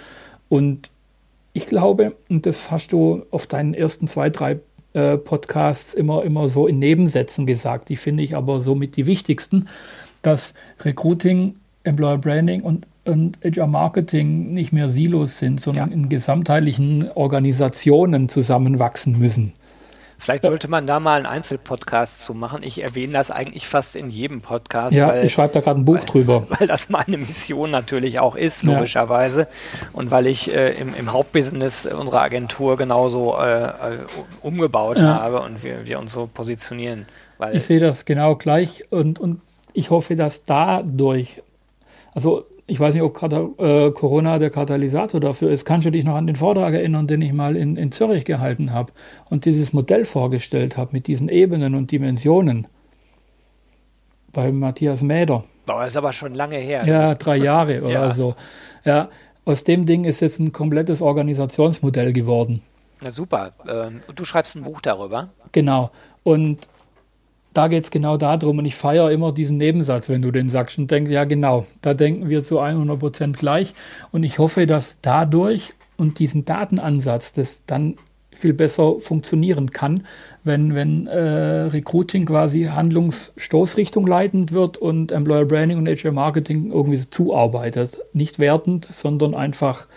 Und 0.50 0.90
ich 1.54 1.68
glaube, 1.68 2.16
und 2.30 2.46
das 2.46 2.72
hast 2.72 2.92
du 2.92 3.24
auf 3.32 3.48
deinen 3.48 3.74
ersten 3.74 4.08
zwei, 4.08 4.30
drei 4.30 4.60
äh, 4.94 5.18
Podcasts 5.18 5.94
immer, 5.94 6.24
immer 6.24 6.48
so 6.48 6.68
in 6.68 6.80
Nebensätzen 6.80 7.46
gesagt, 7.46 7.90
die 7.90 7.96
finde 7.96 8.24
ich 8.24 8.36
aber 8.36 8.60
somit 8.60 8.96
die 8.98 9.06
wichtigsten, 9.06 9.68
dass 10.22 10.54
Recruiting, 10.84 11.56
Employer 11.84 12.18
Branding 12.18 12.62
und 12.62 12.88
und 13.06 13.38
HR 13.44 13.68
Marketing 13.68 14.54
nicht 14.54 14.72
mehr 14.72 14.90
Silos 14.90 15.38
sind, 15.38 15.60
sondern 15.60 15.90
ja. 15.90 15.96
in 15.96 16.10
gesamtheitlichen 16.10 17.12
Organisationen 17.12 18.30
zusammenwachsen 18.30 19.20
müssen. 19.20 19.54
Vielleicht 20.24 20.46
sollte 20.46 20.70
man 20.70 20.88
da 20.88 21.02
mal 21.02 21.18
einen 21.18 21.26
Einzelpodcast 21.26 22.24
zu 22.24 22.34
machen. 22.34 22.64
Ich 22.64 22.82
erwähne 22.82 23.12
das 23.12 23.30
eigentlich 23.30 23.68
fast 23.68 23.98
in 23.98 24.10
jedem 24.10 24.42
Podcast. 24.42 24.96
Ja, 24.96 25.10
weil, 25.10 25.26
ich 25.26 25.34
schreibe 25.34 25.54
da 25.54 25.60
gerade 25.60 25.82
ein 25.82 25.84
Buch 25.84 25.98
weil, 25.98 26.06
drüber. 26.06 26.48
Weil 26.58 26.66
das 26.66 26.88
meine 26.88 27.18
Mission 27.18 27.72
natürlich 27.72 28.20
auch 28.20 28.36
ist, 28.36 28.64
logischerweise. 28.64 29.42
Ja. 29.42 29.48
Und 29.92 30.12
weil 30.12 30.28
ich 30.28 30.54
äh, 30.56 30.80
im, 30.80 30.96
im, 30.96 31.12
Hauptbusiness 31.12 31.88
unserer 31.88 32.22
Agentur 32.22 32.78
genauso 32.78 33.38
äh, 33.38 33.64
äh 33.64 33.72
umgebaut 34.42 34.98
ja. 34.98 35.20
habe 35.20 35.42
und 35.42 35.62
wir, 35.62 35.86
wir 35.86 36.00
uns 36.00 36.14
so 36.14 36.30
positionieren. 36.34 37.06
ich 37.52 37.66
sehe 37.66 37.82
das 37.82 38.06
genau 38.06 38.36
gleich 38.36 38.90
und, 38.92 39.20
und 39.20 39.42
ich 39.74 39.90
hoffe, 39.90 40.16
dass 40.16 40.46
dadurch, 40.46 41.42
also 42.14 42.46
ich 42.66 42.80
weiß 42.80 42.94
nicht, 42.94 43.04
ob 43.04 43.22
äh, 43.60 43.92
Corona 43.92 44.40
der 44.40 44.50
Katalysator 44.50 45.20
dafür 45.20 45.52
ist. 45.52 45.66
Kannst 45.66 45.86
du 45.86 45.92
dich 45.92 46.06
noch 46.06 46.16
an 46.16 46.28
den 46.28 46.36
Vortrag 46.36 46.74
erinnern, 46.74 47.08
den 47.08 47.22
ich 47.22 47.34
mal 47.34 47.56
in, 47.56 47.76
in 47.76 47.92
Zürich 47.92 48.24
gehalten 48.26 48.72
habe 48.72 48.94
und 49.30 49.46
dieses 49.46 49.74
Modell 49.74 50.06
vorgestellt 50.06 50.78
habe 50.78 50.92
mit 50.94 51.08
diesen 51.08 51.28
Ebenen 51.28 51.76
und 51.76 51.92
Dimensionen 51.92 52.68
bei 54.32 54.52
Matthias 54.52 55.04
Mäder? 55.04 55.44
Das 55.66 55.90
ist 55.90 55.98
aber 55.98 56.14
schon 56.14 56.36
lange 56.36 56.58
her. 56.58 56.86
Ja, 56.86 57.16
drei 57.16 57.38
Jahre 57.38 57.82
oder 57.84 57.92
ja. 57.92 58.12
so. 58.12 58.36
Ja, 58.86 59.10
aus 59.46 59.66
dem 59.66 59.86
Ding 59.86 60.06
ist 60.06 60.22
jetzt 60.22 60.40
ein 60.40 60.54
komplettes 60.54 61.02
Organisationsmodell 61.02 62.14
geworden. 62.14 62.62
Na 63.02 63.12
super. 63.12 63.52
Ähm, 63.68 64.02
du 64.16 64.24
schreibst 64.24 64.56
ein 64.56 64.64
Buch 64.64 64.80
darüber. 64.80 65.30
Genau. 65.52 65.92
Und 66.24 66.68
da 67.54 67.68
geht 67.68 67.84
es 67.84 67.92
genau 67.92 68.18
darum 68.18 68.58
und 68.58 68.66
ich 68.66 68.76
feiere 68.76 69.12
immer 69.12 69.32
diesen 69.32 69.58
Nebensatz, 69.58 70.10
wenn 70.10 70.22
du 70.22 70.32
den 70.32 70.50
sagst 70.50 70.78
und 70.78 70.90
denke, 70.90 71.12
ja 71.12 71.24
genau, 71.24 71.66
da 71.82 71.94
denken 71.94 72.30
wir 72.30 72.44
zu 72.44 72.60
100 72.60 73.00
Prozent 73.00 73.38
gleich 73.38 73.74
und 74.12 74.24
ich 74.24 74.40
hoffe, 74.40 74.66
dass 74.66 75.00
dadurch 75.02 75.74
und 75.98 76.20
diesen 76.20 76.44
Datenansatz 76.44 77.34
das 77.34 77.64
dann 77.66 77.96
viel 78.32 78.54
besser 78.54 79.00
funktionieren 79.00 79.72
kann, 79.72 80.06
wenn, 80.44 80.76
wenn 80.76 81.08
äh, 81.08 81.18
Recruiting 81.18 82.26
quasi 82.26 82.64
Handlungsstoßrichtung 82.64 84.08
leitend 84.08 84.52
wird 84.52 84.78
und 84.78 85.12
Employer 85.12 85.46
Branding 85.46 85.78
und 85.78 85.88
HR 85.88 86.12
Marketing 86.12 86.72
irgendwie 86.72 86.98
so 86.98 87.06
zuarbeitet. 87.10 88.00
Nicht 88.14 88.40
wertend, 88.40 88.88
sondern 88.92 89.36
einfach 89.36 89.88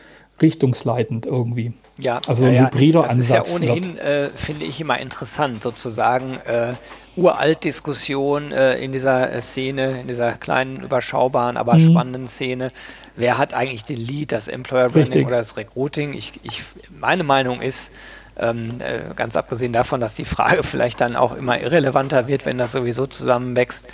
richtungsleitend 0.40 1.26
irgendwie. 1.26 1.72
Ja, 1.98 2.20
also 2.26 2.44
ein 2.44 2.54
ja, 2.54 2.66
hybrider 2.66 3.02
das 3.02 3.10
Ansatz. 3.12 3.38
Das 3.38 3.60
ist 3.60 3.64
ja 3.64 3.72
ohnehin, 3.72 3.98
äh, 3.98 4.28
finde 4.34 4.66
ich, 4.66 4.80
immer 4.80 5.00
interessant, 5.00 5.62
sozusagen 5.62 6.34
äh, 6.46 6.74
Uralt-Diskussion 7.16 8.52
äh, 8.52 8.78
in 8.78 8.92
dieser 8.92 9.32
äh, 9.32 9.40
Szene, 9.40 10.00
in 10.00 10.08
dieser 10.08 10.32
kleinen, 10.32 10.80
überschaubaren, 10.80 11.56
aber 11.56 11.74
mhm. 11.74 11.90
spannenden 11.90 12.28
Szene. 12.28 12.70
Wer 13.16 13.38
hat 13.38 13.54
eigentlich 13.54 13.84
den 13.84 13.96
Lead, 13.96 14.32
das 14.32 14.48
Employer 14.48 14.88
Branding 14.88 15.02
Richtig. 15.02 15.26
oder 15.26 15.38
das 15.38 15.56
Recruiting? 15.56 16.12
Ich, 16.14 16.32
ich, 16.42 16.62
meine 16.90 17.24
Meinung 17.24 17.62
ist, 17.62 17.90
ähm, 18.38 18.80
äh, 18.80 19.14
ganz 19.14 19.36
abgesehen 19.36 19.72
davon, 19.72 20.00
dass 20.00 20.14
die 20.14 20.24
Frage 20.24 20.62
vielleicht 20.62 21.00
dann 21.00 21.16
auch 21.16 21.34
immer 21.34 21.60
irrelevanter 21.60 22.26
wird, 22.26 22.46
wenn 22.46 22.58
das 22.58 22.72
sowieso 22.72 23.06
zusammenwächst, 23.06 23.86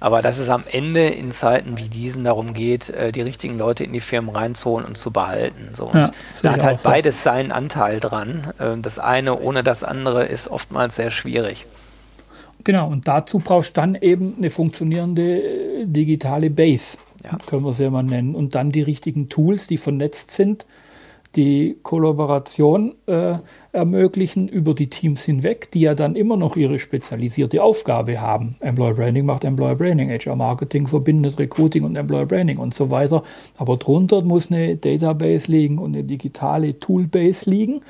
aber 0.00 0.22
dass 0.22 0.38
es 0.38 0.48
am 0.48 0.62
Ende 0.70 1.08
in 1.08 1.32
Zeiten 1.32 1.76
wie 1.76 1.88
diesen 1.88 2.22
darum 2.22 2.54
geht, 2.54 2.90
äh, 2.90 3.10
die 3.10 3.22
richtigen 3.22 3.58
Leute 3.58 3.82
in 3.82 3.92
die 3.92 4.00
Firmen 4.00 4.34
reinzuholen 4.34 4.86
und 4.86 4.96
zu 4.96 5.10
behalten. 5.10 5.70
So. 5.72 5.86
Und 5.86 5.94
ja, 5.94 6.10
da 6.42 6.52
hat 6.52 6.62
halt 6.62 6.80
so. 6.80 6.88
beides 6.88 7.24
seinen 7.24 7.50
Anteil 7.50 7.98
dran. 7.98 8.52
Äh, 8.58 8.76
das 8.80 9.00
eine 9.00 9.38
ohne 9.38 9.64
das 9.64 9.82
andere 9.82 10.24
ist 10.24 10.48
oftmals 10.48 10.96
sehr 10.96 11.10
schwierig. 11.10 11.66
Genau, 12.64 12.88
und 12.88 13.08
dazu 13.08 13.38
brauchst 13.38 13.76
du 13.76 13.80
dann 13.80 13.94
eben 13.94 14.34
eine 14.36 14.50
funktionierende 14.50 15.42
äh, 15.42 15.86
digitale 15.86 16.50
Base, 16.50 16.98
ja. 17.24 17.38
können 17.46 17.64
wir 17.64 17.70
es 17.70 17.78
ja 17.78 17.90
mal 17.90 18.02
nennen. 18.02 18.34
Und 18.34 18.54
dann 18.54 18.72
die 18.72 18.82
richtigen 18.82 19.28
Tools, 19.28 19.66
die 19.66 19.78
vernetzt 19.78 20.32
sind, 20.32 20.66
die 21.36 21.76
Kollaboration 21.82 22.94
äh, 23.06 23.34
ermöglichen 23.72 24.48
über 24.48 24.74
die 24.74 24.88
Teams 24.88 25.24
hinweg, 25.24 25.70
die 25.72 25.80
ja 25.80 25.94
dann 25.94 26.16
immer 26.16 26.36
noch 26.36 26.56
ihre 26.56 26.78
spezialisierte 26.78 27.62
Aufgabe 27.62 28.20
haben. 28.20 28.56
Employer 28.60 28.94
Branding 28.94 29.26
macht 29.26 29.44
Employer 29.44 29.76
Branding, 29.76 30.10
HR 30.10 30.36
Marketing 30.36 30.86
verbindet 30.86 31.38
Recruiting 31.38 31.84
und 31.84 31.96
Employer 31.96 32.26
Branding 32.26 32.58
und 32.58 32.72
so 32.72 32.90
weiter. 32.90 33.22
Aber 33.56 33.76
drunter 33.76 34.22
muss 34.22 34.50
eine 34.50 34.76
Database 34.76 35.50
liegen 35.50 35.78
und 35.78 35.94
eine 35.94 36.04
digitale 36.04 36.78
Toolbase 36.78 37.48
liegen. 37.48 37.82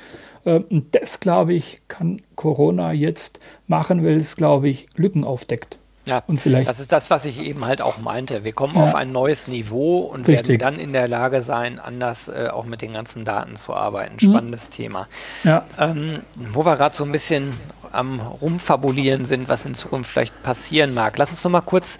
Äh, 0.45 0.59
und 0.59 0.95
das, 0.95 1.19
glaube 1.19 1.53
ich, 1.53 1.81
kann 1.87 2.21
Corona 2.35 2.91
jetzt 2.91 3.39
machen, 3.67 4.03
weil 4.03 4.17
es, 4.17 4.35
glaube 4.35 4.69
ich, 4.69 4.87
Lücken 4.95 5.23
aufdeckt. 5.23 5.77
Ja, 6.05 6.23
und 6.25 6.41
vielleicht 6.41 6.67
das 6.67 6.79
ist 6.79 6.91
das, 6.91 7.11
was 7.11 7.25
ich 7.25 7.39
eben 7.39 7.65
halt 7.65 7.81
auch 7.81 7.99
meinte. 7.99 8.43
Wir 8.43 8.53
kommen 8.53 8.75
ja. 8.75 8.83
auf 8.83 8.95
ein 8.95 9.11
neues 9.11 9.47
Niveau 9.47 9.99
und 9.99 10.27
Richtig. 10.27 10.59
werden 10.59 10.75
dann 10.75 10.79
in 10.79 10.91
der 10.91 11.07
Lage 11.07 11.41
sein, 11.41 11.77
anders 11.77 12.27
äh, 12.27 12.49
auch 12.51 12.65
mit 12.65 12.81
den 12.81 12.93
ganzen 12.93 13.25
Daten 13.25 13.55
zu 13.55 13.75
arbeiten. 13.75 14.15
Mhm. 14.15 14.31
Spannendes 14.31 14.69
mhm. 14.69 14.73
Thema. 14.73 15.07
Ja. 15.43 15.65
Ähm, 15.77 16.21
wo 16.35 16.65
wir 16.65 16.75
gerade 16.77 16.95
so 16.95 17.03
ein 17.03 17.11
bisschen 17.11 17.53
am 17.91 18.19
Rumfabulieren 18.19 19.25
sind, 19.25 19.49
was 19.49 19.65
in 19.65 19.73
Zukunft 19.73 20.11
vielleicht 20.11 20.43
passieren 20.43 20.93
mag. 20.93 21.17
Lass 21.17 21.31
uns 21.31 21.43
noch 21.43 21.51
mal 21.51 21.61
kurz 21.61 21.99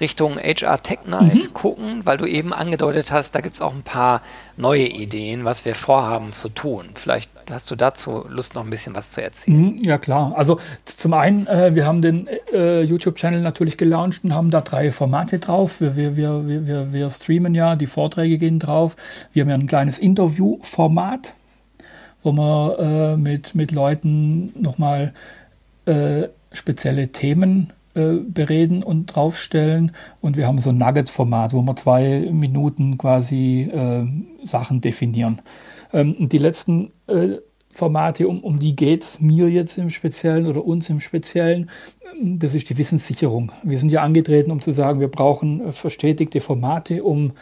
Richtung 0.00 0.38
HR 0.38 0.82
Tech 0.82 1.00
Night 1.06 1.34
mhm. 1.34 1.54
gucken, 1.54 2.00
weil 2.04 2.16
du 2.16 2.26
eben 2.26 2.52
angedeutet 2.52 3.12
hast, 3.12 3.34
da 3.34 3.40
gibt 3.40 3.54
es 3.54 3.62
auch 3.62 3.74
ein 3.74 3.82
paar 3.82 4.22
neue 4.56 4.86
Ideen, 4.86 5.44
was 5.44 5.64
wir 5.64 5.74
vorhaben 5.74 6.32
zu 6.32 6.48
tun. 6.48 6.90
Vielleicht 6.94 7.30
hast 7.50 7.70
du 7.70 7.76
dazu 7.76 8.24
Lust, 8.28 8.54
noch 8.54 8.64
ein 8.64 8.70
bisschen 8.70 8.94
was 8.94 9.12
zu 9.12 9.22
erzählen. 9.22 9.76
Mhm, 9.76 9.84
ja, 9.84 9.98
klar. 9.98 10.32
Also 10.36 10.58
zum 10.84 11.12
einen, 11.12 11.46
äh, 11.46 11.74
wir 11.74 11.86
haben 11.86 12.00
den 12.00 12.28
äh, 12.52 12.82
YouTube-Channel 12.82 13.42
natürlich 13.42 13.76
gelauncht 13.76 14.24
und 14.24 14.34
haben 14.34 14.50
da 14.50 14.60
drei 14.60 14.92
Formate 14.92 15.38
drauf. 15.38 15.80
Wir, 15.80 15.96
wir, 15.96 16.16
wir, 16.16 16.66
wir, 16.66 16.92
wir 16.92 17.10
streamen 17.10 17.54
ja, 17.54 17.76
die 17.76 17.86
Vorträge 17.86 18.38
gehen 18.38 18.58
drauf. 18.58 18.96
Wir 19.32 19.42
haben 19.42 19.50
ja 19.50 19.56
ein 19.56 19.66
kleines 19.66 19.98
Interview-Format, 19.98 21.34
wo 22.22 22.32
wir 22.32 22.78
äh, 22.78 23.16
mit, 23.16 23.54
mit 23.54 23.72
Leuten 23.72 24.52
nochmal 24.60 25.12
äh, 25.86 26.28
spezielle 26.52 27.08
Themen 27.08 27.72
äh, 27.94 28.14
bereden 28.14 28.82
und 28.82 29.06
draufstellen. 29.06 29.92
Und 30.20 30.36
wir 30.36 30.46
haben 30.46 30.58
so 30.58 30.70
ein 30.70 30.78
Nugget-Format, 30.78 31.52
wo 31.52 31.62
wir 31.62 31.76
zwei 31.76 32.28
Minuten 32.30 32.98
quasi 32.98 33.62
äh, 33.62 34.06
Sachen 34.46 34.80
definieren. 34.80 35.40
Ähm, 35.92 36.28
die 36.28 36.38
letzten 36.38 36.90
äh, 37.06 37.38
Formate, 37.72 38.28
um, 38.28 38.40
um 38.40 38.58
die 38.58 38.76
geht 38.76 39.02
es 39.02 39.20
mir 39.20 39.48
jetzt 39.48 39.78
im 39.78 39.90
Speziellen 39.90 40.46
oder 40.46 40.64
uns 40.64 40.88
im 40.90 41.00
Speziellen, 41.00 41.70
ähm, 42.20 42.38
das 42.38 42.54
ist 42.54 42.68
die 42.68 42.78
Wissenssicherung. 42.78 43.52
Wir 43.62 43.78
sind 43.78 43.90
ja 43.90 44.02
angetreten, 44.02 44.50
um 44.50 44.60
zu 44.60 44.72
sagen, 44.72 45.00
wir 45.00 45.08
brauchen 45.08 45.68
äh, 45.68 45.72
verstetigte 45.72 46.40
Formate, 46.40 47.02
um 47.02 47.32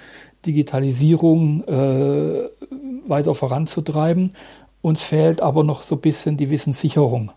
Digitalisierung 0.47 1.65
äh, 1.65 2.49
weiter 3.09 3.35
voranzutreiben. 3.35 4.33
Uns 4.81 5.03
fehlt 5.03 5.41
aber 5.41 5.65
noch 5.65 5.83
so 5.83 5.97
ein 5.97 6.01
bisschen 6.01 6.37
die 6.37 6.51
Wissenssicherung. 6.51 7.33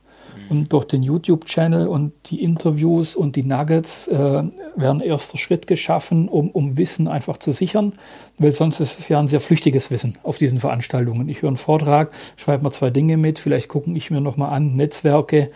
Und 0.51 0.73
durch 0.73 0.83
den 0.83 1.01
YouTube-Channel 1.01 1.87
und 1.87 2.11
die 2.25 2.43
Interviews 2.43 3.15
und 3.15 3.37
die 3.37 3.43
Nuggets 3.43 4.09
äh, 4.09 4.43
werden 4.75 4.99
erster 4.99 5.37
Schritt 5.37 5.65
geschaffen, 5.65 6.27
um, 6.27 6.49
um 6.51 6.77
Wissen 6.77 7.07
einfach 7.07 7.37
zu 7.37 7.51
sichern, 7.51 7.93
weil 8.37 8.51
sonst 8.51 8.81
ist 8.81 8.99
es 8.99 9.07
ja 9.07 9.17
ein 9.17 9.29
sehr 9.29 9.39
flüchtiges 9.39 9.91
Wissen 9.91 10.17
auf 10.23 10.37
diesen 10.37 10.59
Veranstaltungen. 10.59 11.29
Ich 11.29 11.41
höre 11.41 11.47
einen 11.47 11.57
Vortrag, 11.57 12.11
schreibe 12.35 12.65
mir 12.65 12.71
zwei 12.71 12.89
Dinge 12.89 13.15
mit, 13.15 13.39
vielleicht 13.39 13.69
gucke 13.69 13.91
ich 13.91 14.11
mir 14.11 14.19
nochmal 14.19 14.53
an, 14.53 14.75
Netzwerke, 14.75 15.51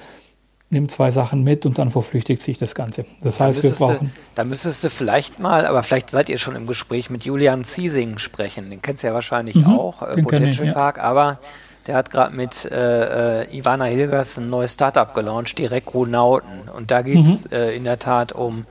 nehme 0.70 0.88
zwei 0.88 1.12
Sachen 1.12 1.44
mit 1.44 1.66
und 1.66 1.78
dann 1.78 1.90
verflüchtigt 1.90 2.42
sich 2.42 2.58
das 2.58 2.74
Ganze. 2.74 3.06
Das 3.22 3.40
da 3.40 3.46
heißt, 3.46 3.64
wir 3.64 3.72
brauchen. 3.72 4.12
Du, 4.14 4.22
da 4.36 4.46
müsstest 4.46 4.82
du 4.84 4.90
vielleicht 4.90 5.40
mal, 5.40 5.66
aber 5.66 5.84
vielleicht 5.84 6.10
seid 6.10 6.30
ihr 6.30 6.38
schon 6.38 6.56
im 6.56 6.68
Gespräch 6.68 7.10
mit 7.10 7.26
Julian 7.26 7.66
Ziesing 7.66 8.18
sprechen. 8.18 8.70
Den 8.70 8.82
kennst 8.82 9.04
du 9.04 9.08
ja 9.08 9.14
wahrscheinlich 9.14 9.56
mhm, 9.56 9.78
auch, 9.78 10.02
äh, 10.04 10.22
Potential 10.22 10.72
Park, 10.74 10.98
ja. 10.98 11.04
aber 11.04 11.40
der 11.88 11.96
hat 11.96 12.10
gerade 12.10 12.36
mit 12.36 12.66
äh, 12.66 13.44
äh, 13.44 13.58
Ivana 13.58 13.86
Hilgers 13.86 14.38
ein 14.38 14.50
neues 14.50 14.74
Startup 14.74 15.14
gelauncht, 15.14 15.58
die 15.58 15.66
Rekronauten. 15.66 16.70
Und 16.76 16.92
da 16.92 17.02
geht 17.02 17.26
es 17.26 17.46
mhm. 17.46 17.52
äh, 17.52 17.76
in 17.76 17.84
der 17.84 18.00
Tat 18.00 18.34
um 18.34 18.66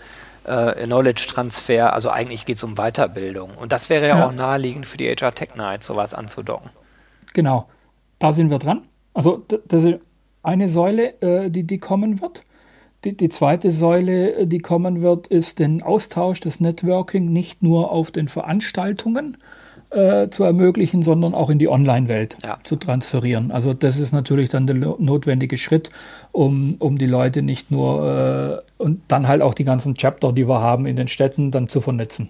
äh, 0.44 0.84
Knowledge 0.84 1.26
Transfer, 1.28 1.92
also 1.92 2.10
eigentlich 2.10 2.44
geht 2.44 2.56
es 2.56 2.64
um 2.64 2.74
Weiterbildung. 2.74 3.50
Und 3.56 3.72
das 3.72 3.88
wäre 3.88 4.08
ja, 4.08 4.18
ja, 4.18 4.26
auch 4.26 4.32
naheliegend 4.32 4.86
für 4.86 4.96
die 4.96 5.08
HR 5.08 5.34
Tech 5.34 5.54
Night, 5.56 5.82
sowas 5.82 6.14
anzudocken. 6.14 6.70
Genau, 7.32 7.68
da 8.18 8.32
sind 8.32 8.50
wir 8.50 8.58
dran. 8.58 8.82
Also 9.14 9.44
das 9.68 9.84
ist 9.84 10.00
eine 10.42 10.68
Säule, 10.68 11.20
äh, 11.22 11.50
die, 11.50 11.64
die 11.64 11.78
kommen 11.78 12.20
wird. 12.20 12.42
Die, 13.04 13.16
die 13.16 13.28
zweite 13.28 13.70
Säule, 13.70 14.34
äh, 14.34 14.46
die 14.46 14.58
kommen 14.58 15.02
wird, 15.02 15.26
ist 15.26 15.58
den 15.58 15.82
Austausch, 15.82 16.40
das 16.40 16.60
Networking 16.60 17.32
nicht 17.32 17.62
nur 17.62 17.90
auf 17.90 18.10
den 18.10 18.28
Veranstaltungen, 18.28 19.36
äh, 19.94 20.28
zu 20.30 20.44
ermöglichen, 20.44 21.02
sondern 21.02 21.34
auch 21.34 21.50
in 21.50 21.58
die 21.58 21.68
Online-Welt 21.68 22.36
Ja. 22.42 22.58
zu 22.64 22.76
transferieren. 22.76 23.50
Also 23.50 23.74
das 23.74 23.98
ist 23.98 24.12
natürlich 24.12 24.50
dann 24.50 24.66
der 24.66 24.76
notwendige 24.76 25.56
Schritt, 25.56 25.90
um, 26.32 26.76
um 26.78 26.98
die 26.98 27.06
Leute 27.06 27.42
nicht 27.42 27.70
nur 27.70 28.62
äh, 28.78 28.82
und 28.82 29.02
dann 29.08 29.28
halt 29.28 29.40
auch 29.42 29.54
die 29.54 29.64
ganzen 29.64 29.94
Chapter, 29.94 30.32
die 30.32 30.48
wir 30.48 30.60
haben 30.60 30.86
in 30.86 30.96
den 30.96 31.08
Städten, 31.08 31.50
dann 31.50 31.68
zu 31.68 31.80
vernetzen. 31.80 32.28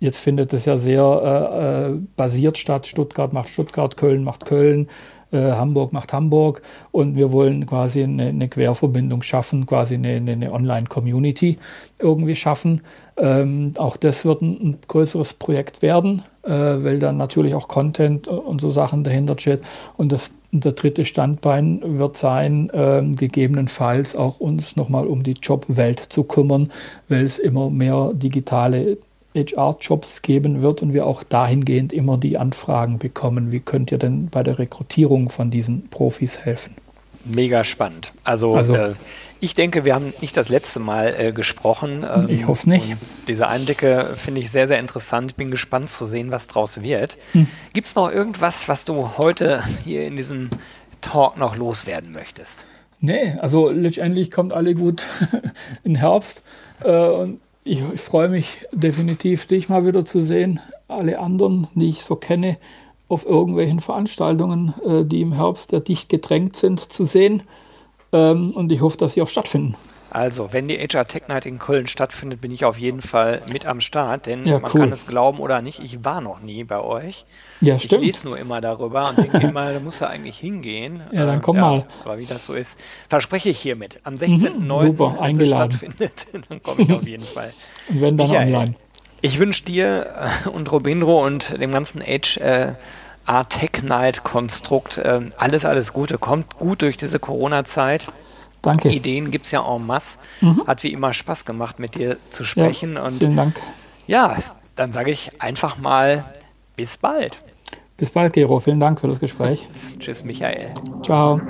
Jetzt 0.00 0.20
findet 0.20 0.52
es 0.52 0.64
ja 0.64 0.76
sehr 0.76 1.02
äh, 1.02 1.92
äh, 1.92 1.98
basiert 2.16 2.58
statt. 2.58 2.86
Stuttgart 2.86 3.32
macht 3.32 3.48
Stuttgart, 3.48 3.96
Köln 3.96 4.24
macht 4.24 4.44
Köln, 4.44 4.88
äh, 5.34 5.52
Hamburg 5.52 5.92
macht 5.92 6.12
Hamburg. 6.12 6.62
Und 6.92 7.16
wir 7.16 7.32
wollen 7.32 7.66
quasi 7.66 8.02
eine, 8.02 8.28
eine 8.28 8.48
Querverbindung 8.48 9.22
schaffen, 9.22 9.66
quasi 9.66 9.94
eine, 9.96 10.16
eine, 10.16 10.52
Online-Community 10.52 11.58
irgendwie 11.98 12.36
schaffen. 12.36 12.82
Ähm, 13.16 13.72
auch 13.76 13.96
das 13.96 14.24
wird 14.24 14.42
ein, 14.42 14.58
ein 14.62 14.78
größeres 14.88 15.34
Projekt 15.34 15.82
werden, 15.82 16.22
äh, 16.42 16.50
weil 16.50 16.98
dann 16.98 17.16
natürlich 17.16 17.54
auch 17.54 17.68
Content 17.68 18.28
und 18.28 18.60
so 18.60 18.70
Sachen 18.70 19.04
dahinter 19.04 19.36
steht. 19.38 19.60
Und 19.96 20.12
das 20.12 20.34
der 20.60 20.72
dritte 20.72 21.04
Standbein 21.04 21.80
wird 21.98 22.16
sein, 22.16 22.70
ähm, 22.72 23.16
gegebenenfalls 23.16 24.14
auch 24.14 24.40
uns 24.40 24.76
nochmal 24.76 25.06
um 25.06 25.22
die 25.22 25.32
Jobwelt 25.32 25.98
zu 25.98 26.24
kümmern, 26.24 26.70
weil 27.08 27.24
es 27.24 27.38
immer 27.38 27.70
mehr 27.70 28.12
digitale 28.14 28.98
HR-Jobs 29.34 30.22
geben 30.22 30.62
wird 30.62 30.82
und 30.82 30.92
wir 30.94 31.06
auch 31.06 31.22
dahingehend 31.22 31.92
immer 31.92 32.16
die 32.18 32.38
Anfragen 32.38 32.98
bekommen, 32.98 33.52
wie 33.52 33.60
könnt 33.60 33.90
ihr 33.92 33.98
denn 33.98 34.28
bei 34.28 34.42
der 34.42 34.58
Rekrutierung 34.58 35.28
von 35.30 35.50
diesen 35.50 35.88
Profis 35.88 36.38
helfen? 36.40 36.74
Mega 37.24 37.64
spannend. 37.64 38.12
Also, 38.22 38.54
Also- 38.54 38.74
äh, 38.74 38.92
ich 39.40 39.54
denke, 39.54 39.84
wir 39.84 39.94
haben 39.94 40.12
nicht 40.22 40.36
das 40.36 40.48
letzte 40.48 40.78
Mal 40.80 41.14
äh, 41.18 41.32
gesprochen. 41.32 42.04
ähm, 42.08 42.26
Ich 42.28 42.46
hoff's 42.46 42.66
nicht. 42.66 42.96
Diese 43.28 43.46
Einblicke 43.48 44.10
finde 44.16 44.40
ich 44.40 44.50
sehr, 44.50 44.68
sehr 44.68 44.78
interessant. 44.78 45.36
Bin 45.36 45.50
gespannt 45.50 45.90
zu 45.90 46.06
sehen, 46.06 46.30
was 46.30 46.46
draus 46.46 46.80
wird. 46.82 47.18
Hm. 47.32 47.46
Gibt 47.72 47.86
es 47.86 47.94
noch 47.94 48.10
irgendwas, 48.10 48.68
was 48.68 48.84
du 48.86 49.18
heute 49.18 49.62
hier 49.84 50.06
in 50.06 50.16
diesem 50.16 50.48
Talk 51.02 51.36
noch 51.36 51.56
loswerden 51.56 52.12
möchtest? 52.12 52.64
Nee, 53.00 53.36
also 53.40 53.70
letztendlich 53.70 54.30
kommt 54.30 54.52
alle 54.54 54.74
gut 54.74 55.02
in 55.84 55.94
Herbst 55.96 56.42
äh, 56.82 56.90
und 57.08 57.40
ich, 57.64 57.80
ich 57.94 58.00
freue 58.00 58.28
mich 58.28 58.66
definitiv, 58.72 59.46
dich 59.46 59.68
mal 59.68 59.86
wieder 59.86 60.04
zu 60.04 60.20
sehen. 60.20 60.60
Alle 60.86 61.18
anderen, 61.18 61.66
die 61.74 61.88
ich 61.88 62.04
so 62.04 62.14
kenne, 62.14 62.58
auf 63.08 63.26
irgendwelchen 63.26 63.80
Veranstaltungen, 63.80 64.74
äh, 64.84 65.04
die 65.04 65.22
im 65.22 65.32
Herbst 65.32 65.72
ja 65.72 65.80
dicht 65.80 66.08
gedrängt 66.08 66.56
sind, 66.56 66.80
zu 66.80 67.04
sehen. 67.04 67.42
Ähm, 68.12 68.52
und 68.52 68.70
ich 68.70 68.80
hoffe, 68.80 68.98
dass 68.98 69.14
sie 69.14 69.22
auch 69.22 69.28
stattfinden. 69.28 69.76
Also, 70.14 70.52
wenn 70.52 70.68
die 70.68 70.76
HR 70.78 71.06
Tech 71.08 71.22
Night 71.26 71.44
in 71.44 71.58
Köln 71.58 71.88
stattfindet, 71.88 72.40
bin 72.40 72.52
ich 72.52 72.64
auf 72.64 72.78
jeden 72.78 73.02
Fall 73.02 73.42
mit 73.52 73.66
am 73.66 73.80
Start, 73.80 74.26
denn 74.26 74.46
Ja, 74.46 74.60
man 74.60 74.70
cool. 74.72 74.80
kann 74.82 74.92
es 74.92 75.08
glauben 75.08 75.40
oder 75.40 75.60
nicht, 75.60 75.80
ich 75.82 76.04
war 76.04 76.20
noch 76.20 76.38
nie 76.40 76.62
bei 76.62 76.78
euch. 76.80 77.24
Ja, 77.60 77.74
Ich 77.74 77.82
stimmt. 77.82 78.04
lese 78.04 78.28
nur 78.28 78.38
immer 78.38 78.60
darüber 78.60 79.08
und 79.08 79.18
denke 79.18 79.38
immer, 79.48 79.72
da 79.72 79.80
muss 79.80 80.00
er 80.00 80.10
eigentlich 80.10 80.38
hingehen. 80.38 81.02
Äh, 81.10 81.16
Ja, 81.16 81.26
dann 81.26 81.42
komm 81.42 81.56
mal. 81.58 81.84
Aber 82.04 82.18
wie 82.18 82.26
das 82.26 82.46
so 82.46 82.54
ist, 82.54 82.78
verspreche 83.08 83.50
ich 83.50 83.58
hiermit. 83.58 83.98
Am 84.04 84.14
16.09. 84.14 84.80
super, 84.82 85.06
wenn 85.08 85.14
es 85.16 85.20
eingeladen. 85.20 85.72
stattfindet, 85.72 86.12
dann 86.48 86.62
komme 86.62 86.82
ich 86.82 86.92
auf 86.92 87.02
jeden 87.08 87.24
Fall. 87.24 87.52
Und 87.88 88.00
wenn 88.00 88.16
dann 88.16 88.28
Michael, 88.28 88.54
online. 88.54 88.74
Ich 89.20 89.40
wünsche 89.40 89.64
dir 89.64 90.06
äh, 90.46 90.48
und 90.48 90.70
Robindro 90.70 91.24
und 91.24 91.60
dem 91.60 91.72
ganzen 91.72 92.02
HR 92.02 92.76
äh, 93.26 93.44
Tech 93.48 93.82
Night 93.82 94.22
Konstrukt 94.22 94.98
äh, 94.98 95.22
alles, 95.38 95.64
alles 95.64 95.92
Gute. 95.92 96.18
Kommt 96.18 96.56
gut 96.58 96.82
durch 96.82 96.96
diese 96.98 97.18
Corona-Zeit. 97.18 98.06
Danke. 98.64 98.88
Ideen 98.90 99.30
gibt 99.30 99.44
es 99.46 99.50
ja 99.52 99.64
en 99.64 99.86
masse. 99.86 100.18
Hat 100.66 100.82
wie 100.82 100.92
immer 100.92 101.12
Spaß 101.12 101.44
gemacht, 101.44 101.78
mit 101.78 101.94
dir 101.94 102.16
zu 102.30 102.42
Ja, 102.42 102.48
sprechen. 102.48 102.96
und 102.96 103.12
vielen 103.12 103.36
Dank. 103.36 103.60
ja, 104.06 104.36
dann 104.76 104.92
sage 104.92 105.10
ich 105.10 105.40
einfach 105.40 105.78
mal 105.78 106.24
bis 106.76 106.96
bald. 106.98 107.36
Bis 107.96 108.10
bald, 108.10 108.32
Gero. 108.32 108.58
Vielen 108.58 108.80
Dank 108.80 109.00
für 109.00 109.06
das 109.06 109.20
Gespräch. 109.20 109.68
Tschüss, 110.00 110.24
Michael. 110.24 110.72
Ciao. 111.04 111.40